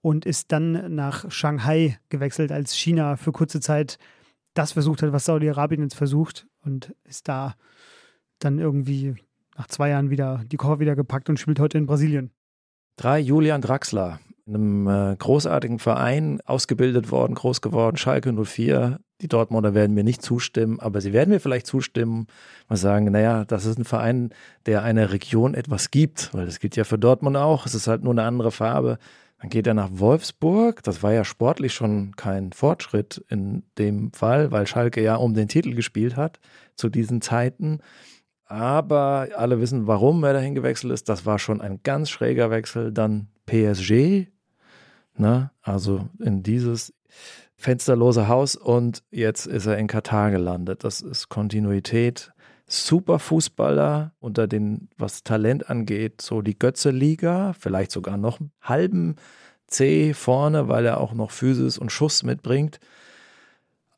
[0.00, 3.98] und ist dann nach Shanghai gewechselt, als China für kurze Zeit
[4.54, 7.54] das versucht hat, was Saudi-Arabien jetzt versucht und ist da
[8.38, 9.14] dann irgendwie
[9.56, 12.30] nach zwei Jahren wieder die Koffer wieder gepackt und spielt heute in Brasilien.
[12.96, 19.28] Drei Julian Draxler, in einem äh, großartigen Verein ausgebildet worden, groß geworden, Schalke 04, die
[19.28, 22.26] Dortmunder werden mir nicht zustimmen, aber sie werden mir vielleicht zustimmen
[22.68, 24.30] und sagen, naja, das ist ein Verein,
[24.66, 27.64] der einer Region etwas gibt, weil das gilt ja für Dortmund auch.
[27.64, 28.98] Es ist halt nur eine andere Farbe.
[29.42, 30.84] Dann geht er nach Wolfsburg.
[30.84, 35.48] Das war ja sportlich schon kein Fortschritt in dem Fall, weil Schalke ja um den
[35.48, 36.38] Titel gespielt hat
[36.76, 37.80] zu diesen Zeiten.
[38.46, 41.08] Aber alle wissen, warum er dahin gewechselt ist.
[41.08, 42.92] Das war schon ein ganz schräger Wechsel.
[42.92, 44.28] Dann PSG,
[45.16, 45.50] ne?
[45.60, 46.94] also in dieses
[47.56, 50.84] fensterlose Haus und jetzt ist er in Katar gelandet.
[50.84, 52.32] Das ist Kontinuität.
[52.72, 59.16] Super Fußballer unter den, was Talent angeht, so die Götze-Liga, vielleicht sogar noch einen halben
[59.66, 62.80] C vorne, weil er auch noch Physis und Schuss mitbringt.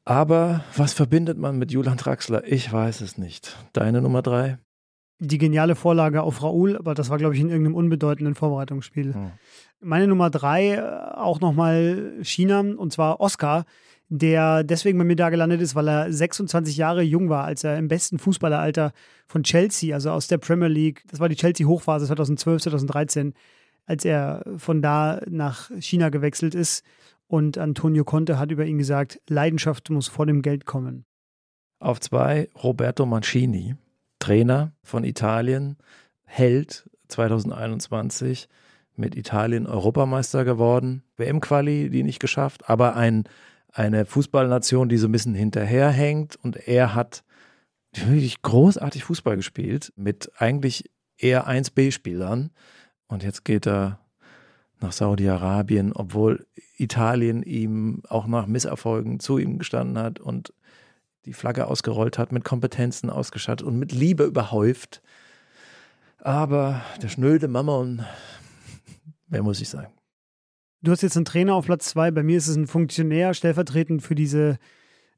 [0.04, 2.42] Aber was verbindet man mit Julian Draxler?
[2.50, 3.56] Ich weiß es nicht.
[3.74, 4.58] Deine Nummer drei?
[5.20, 9.14] Die geniale Vorlage auf Raoul, aber das war, glaube ich, in irgendeinem unbedeutenden Vorbereitungsspiel.
[9.14, 9.30] Hm.
[9.80, 10.80] Meine Nummer drei, äh,
[11.14, 13.66] auch nochmal China, und zwar Oscar,
[14.18, 17.76] der deswegen bei mir da gelandet ist, weil er 26 Jahre jung war, als er
[17.78, 18.92] im besten Fußballeralter
[19.26, 23.34] von Chelsea, also aus der Premier League, das war die Chelsea-Hochphase 2012, 2013,
[23.86, 26.84] als er von da nach China gewechselt ist.
[27.26, 31.04] Und Antonio Conte hat über ihn gesagt, Leidenschaft muss vor dem Geld kommen.
[31.80, 33.74] Auf zwei Roberto Mancini,
[34.20, 35.76] Trainer von Italien,
[36.24, 38.48] Held 2021
[38.94, 43.24] mit Italien Europameister geworden, WM-Quali, die nicht geschafft, aber ein,
[43.74, 47.24] eine Fußballnation, die so ein bisschen hinterherhängt und er hat
[47.92, 52.50] wirklich großartig Fußball gespielt mit eigentlich eher 1B-Spielern
[53.08, 54.00] und jetzt geht er
[54.80, 56.46] nach Saudi-Arabien, obwohl
[56.76, 60.52] Italien ihm auch nach Misserfolgen zu ihm gestanden hat und
[61.24, 65.02] die Flagge ausgerollt hat, mit Kompetenzen ausgestattet und mit Liebe überhäuft.
[66.18, 68.04] Aber der schnöde Mammon
[69.28, 69.92] Mehr muss ich sagen.
[70.85, 72.11] Du hast jetzt einen Trainer auf Platz zwei.
[72.11, 74.59] Bei mir ist es ein Funktionär, stellvertretend für diese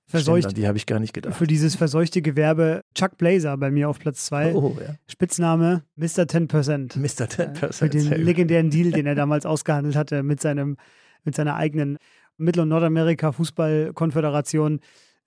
[0.06, 0.54] verseuchte.
[0.54, 1.34] die habe ich gar nicht gedacht.
[1.34, 2.82] Für dieses verseuchte Gewerbe.
[2.94, 4.54] Chuck Blazer bei mir auf Platz zwei.
[4.54, 4.94] Oh, ja.
[5.08, 6.22] Spitzname Mr.
[6.22, 6.96] 10%.
[6.96, 7.26] Mr.
[7.26, 7.72] 10%.
[7.72, 10.76] Für den legendären Deal, den er damals ausgehandelt hatte mit, seinem,
[11.24, 11.98] mit seiner eigenen
[12.36, 14.78] Mittel- und Nordamerika Fußballkonföderation,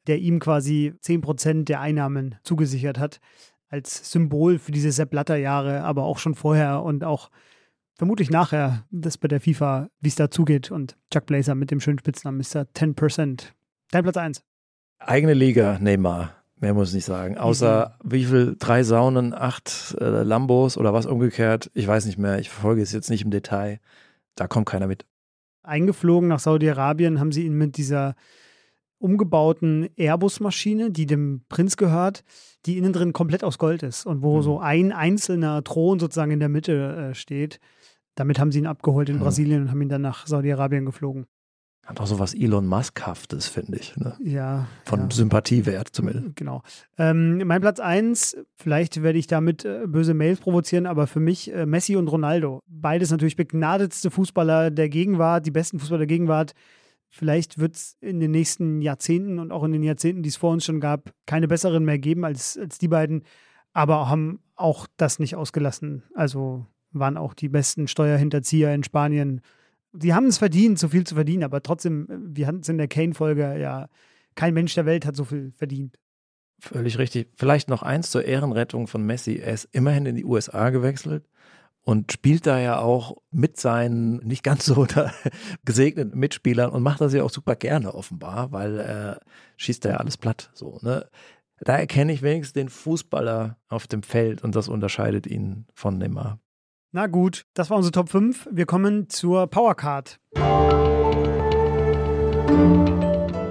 [0.07, 3.19] der ihm quasi 10% der Einnahmen zugesichert hat.
[3.67, 7.29] Als Symbol für diese Sepp Blatter-Jahre, aber auch schon vorher und auch
[7.99, 10.71] vermutlich nachher das bei der FIFA, wie es da zugeht.
[10.71, 12.61] Und Chuck Blazer mit dem schönen Spitznamen Mr.
[12.73, 13.41] 10%.
[13.91, 14.41] Dein Platz 1.
[14.99, 16.33] Eigene Liga, Neymar.
[16.61, 17.37] Mehr muss ich nicht sagen.
[17.37, 18.55] Außer wie viel?
[18.57, 21.71] Drei Saunen, acht äh, Lambos oder was umgekehrt?
[21.73, 22.39] Ich weiß nicht mehr.
[22.39, 23.79] Ich verfolge es jetzt nicht im Detail.
[24.35, 25.05] Da kommt keiner mit.
[25.63, 28.15] Eingeflogen nach Saudi-Arabien haben sie ihn mit dieser
[28.97, 32.23] umgebauten Airbus-Maschine, die dem Prinz gehört,
[32.65, 34.41] die innen drin komplett aus Gold ist und wo mhm.
[34.41, 37.59] so ein einzelner Thron sozusagen in der Mitte äh, steht.
[38.19, 39.21] Damit haben sie ihn abgeholt in mhm.
[39.21, 41.25] Brasilien und haben ihn dann nach Saudi-Arabien geflogen.
[41.85, 43.95] Hat auch so was Elon Musk-haftes, finde ich.
[43.95, 44.13] Ne?
[44.19, 44.67] Ja.
[44.83, 45.09] Von ja.
[45.09, 46.35] Sympathiewert zumindest.
[46.35, 46.61] Genau.
[46.97, 51.53] Ähm, mein Platz 1, vielleicht werde ich damit äh, böse Mails provozieren, aber für mich
[51.53, 52.61] äh, Messi und Ronaldo.
[52.67, 56.51] Beides natürlich begnadetste Fußballer der Gegenwart, die besten Fußballer der Gegenwart.
[57.07, 60.51] Vielleicht wird es in den nächsten Jahrzehnten und auch in den Jahrzehnten, die es vor
[60.51, 63.23] uns schon gab, keine besseren mehr geben als, als die beiden,
[63.71, 66.03] aber haben auch das nicht ausgelassen.
[66.13, 69.41] Also waren auch die besten Steuerhinterzieher in Spanien.
[69.93, 72.87] Die haben es verdient, so viel zu verdienen, aber trotzdem, wir hatten es in der
[72.87, 73.87] Kane-Folge, ja,
[74.35, 75.97] kein Mensch der Welt hat so viel verdient.
[76.59, 77.29] Völlig richtig.
[77.35, 79.37] Vielleicht noch eins zur Ehrenrettung von Messi.
[79.37, 81.25] Er ist immerhin in die USA gewechselt
[81.83, 84.85] und spielt da ja auch mit seinen nicht ganz so
[85.65, 89.21] gesegneten Mitspielern und macht das ja auch super gerne offenbar, weil er
[89.57, 90.51] schießt da ja alles platt.
[90.53, 91.07] So, ne?
[91.61, 96.39] Da erkenne ich wenigstens den Fußballer auf dem Feld und das unterscheidet ihn von Neymar.
[96.91, 98.49] Na gut, das war unsere Top 5.
[98.51, 100.19] Wir kommen zur Powercard.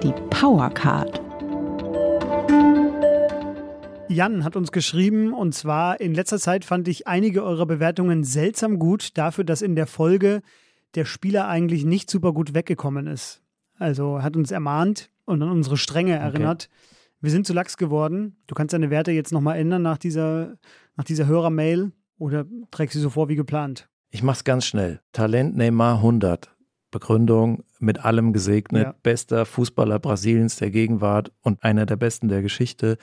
[0.03, 1.22] Die Powercard.
[4.09, 8.80] Jan hat uns geschrieben und zwar in letzter Zeit fand ich einige eurer Bewertungen seltsam
[8.80, 10.43] gut dafür, dass in der Folge
[10.97, 13.41] der Spieler eigentlich nicht super gut weggekommen ist.
[13.78, 16.68] Also hat uns ermahnt und an unsere Strenge erinnert.
[16.68, 17.20] Okay.
[17.20, 18.36] Wir sind zu lax geworden.
[18.49, 20.57] Du kannst deine Werte jetzt nochmal ändern nach dieser,
[20.97, 23.88] nach dieser Hörermail oder trägst sie so vor wie geplant?
[24.10, 25.00] Ich mach's ganz schnell.
[25.12, 26.54] Talent Neymar 100.
[26.90, 28.84] Begründung mit allem gesegnet.
[28.84, 28.94] Ja.
[29.02, 32.96] Bester Fußballer Brasiliens der Gegenwart und einer der besten der Geschichte.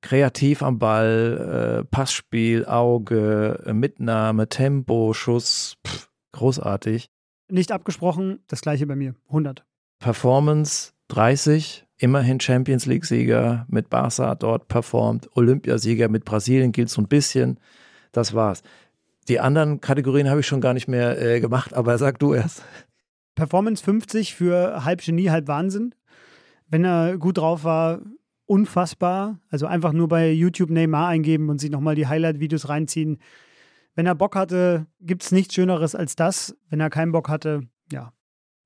[0.00, 5.76] Kreativ am Ball, äh, Passspiel, Auge, Mitnahme, Tempo, Schuss.
[5.86, 7.10] Pff, großartig.
[7.50, 9.14] Nicht abgesprochen, das gleiche bei mir.
[9.26, 9.64] 100.
[9.98, 17.08] Performance 30, immerhin Champions League-Sieger mit Barca dort performt, Olympiasieger mit Brasilien gilt so ein
[17.08, 17.58] bisschen.
[18.12, 18.62] Das war's.
[19.28, 22.64] Die anderen Kategorien habe ich schon gar nicht mehr äh, gemacht, aber sag du erst.
[23.34, 25.94] Performance 50 für halb Genie, halb Wahnsinn.
[26.68, 28.00] Wenn er gut drauf war,
[28.46, 29.38] unfassbar.
[29.48, 33.18] Also einfach nur bei YouTube Neymar eingeben und sich nochmal die Highlight-Videos reinziehen.
[33.94, 36.56] Wenn er Bock hatte, gibt es nichts Schöneres als das.
[36.68, 38.12] Wenn er keinen Bock hatte, ja,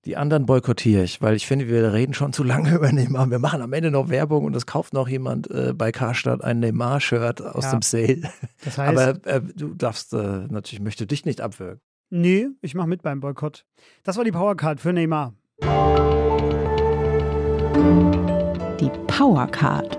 [0.07, 3.31] die anderen boykottiere ich, weil ich finde, wir reden schon zu lange über Neymar.
[3.31, 6.61] Wir machen am Ende noch Werbung und es kauft noch jemand äh, bei Karstadt ein
[6.61, 7.71] Neymar-Shirt aus ja.
[7.71, 8.31] dem Sale.
[8.65, 11.81] Das heißt, Aber äh, du darfst äh, natürlich, möchte dich nicht abwürgen.
[12.11, 13.65] Nee, ich mache mit beim Boykott.
[14.05, 15.35] Das war die Powercard für Neymar.
[18.81, 19.99] Die Powercard.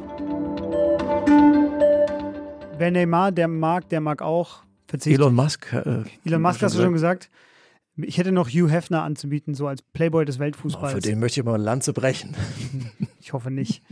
[2.77, 4.63] Wer Neymar, der mag, der mag auch.
[4.87, 5.19] Verzichtet.
[5.19, 5.73] Elon Musk.
[5.73, 7.29] Äh, Elon Musk hast du schon gesagt.
[7.97, 10.93] Ich hätte noch Hugh Hefner anzubieten, so als Playboy des Weltfußballs.
[10.93, 12.35] Oh, für den möchte ich mal ein Land zu brechen.
[13.19, 13.83] ich hoffe nicht.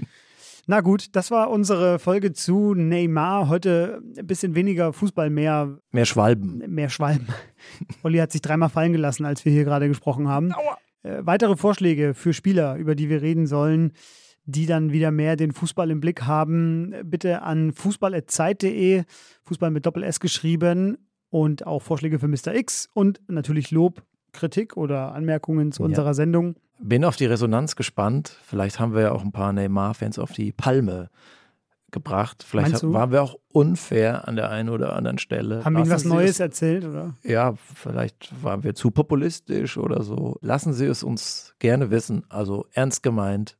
[0.66, 3.50] Na gut, das war unsere Folge zu Neymar.
[3.50, 5.78] Heute ein bisschen weniger Fußball, mehr.
[5.92, 6.64] Mehr Schwalben.
[6.68, 7.28] Mehr Schwalben.
[8.04, 10.52] Olli hat sich dreimal fallen gelassen, als wir hier gerade gesprochen haben.
[11.04, 13.92] Äh, weitere Vorschläge für Spieler, über die wir reden sollen,
[14.46, 19.04] die dann wieder mehr den Fußball im Blick haben, bitte an fußball.zeit.de,
[19.44, 20.98] Fußball mit Doppel S geschrieben
[21.34, 22.54] und auch Vorschläge für Mr.
[22.54, 24.04] X und natürlich Lob,
[24.34, 25.88] Kritik oder Anmerkungen zu ja.
[25.88, 26.56] unserer Sendung.
[26.80, 28.38] Bin auf die Resonanz gespannt.
[28.46, 31.10] Vielleicht haben wir ja auch ein paar Neymar-Fans auf die Palme
[31.90, 32.46] gebracht.
[32.48, 35.66] Vielleicht waren wir auch unfair an der einen oder anderen Stelle.
[35.66, 37.16] Haben wir was Neues es, erzählt, oder?
[37.24, 40.38] Ja, vielleicht waren wir zu populistisch oder so.
[40.42, 42.26] Lassen Sie es uns gerne wissen.
[42.30, 43.58] Also ernst gemeint,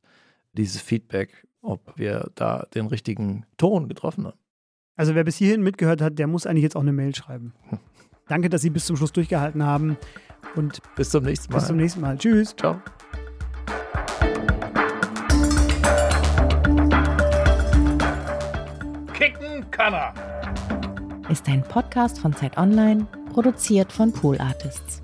[0.52, 4.38] dieses Feedback, ob wir da den richtigen Ton getroffen haben.
[4.96, 7.52] Also wer bis hierhin mitgehört hat, der muss eigentlich jetzt auch eine Mail schreiben.
[8.28, 9.96] Danke, dass Sie bis zum Schluss durchgehalten haben
[10.54, 11.58] und bis zum nächsten Mal.
[11.58, 12.16] Bis zum nächsten Mal.
[12.16, 12.54] Tschüss.
[12.56, 12.80] Ciao.
[19.12, 20.14] Kicken kann er.
[21.28, 25.03] Ist ein Podcast von Zeit Online, produziert von Pool Artists.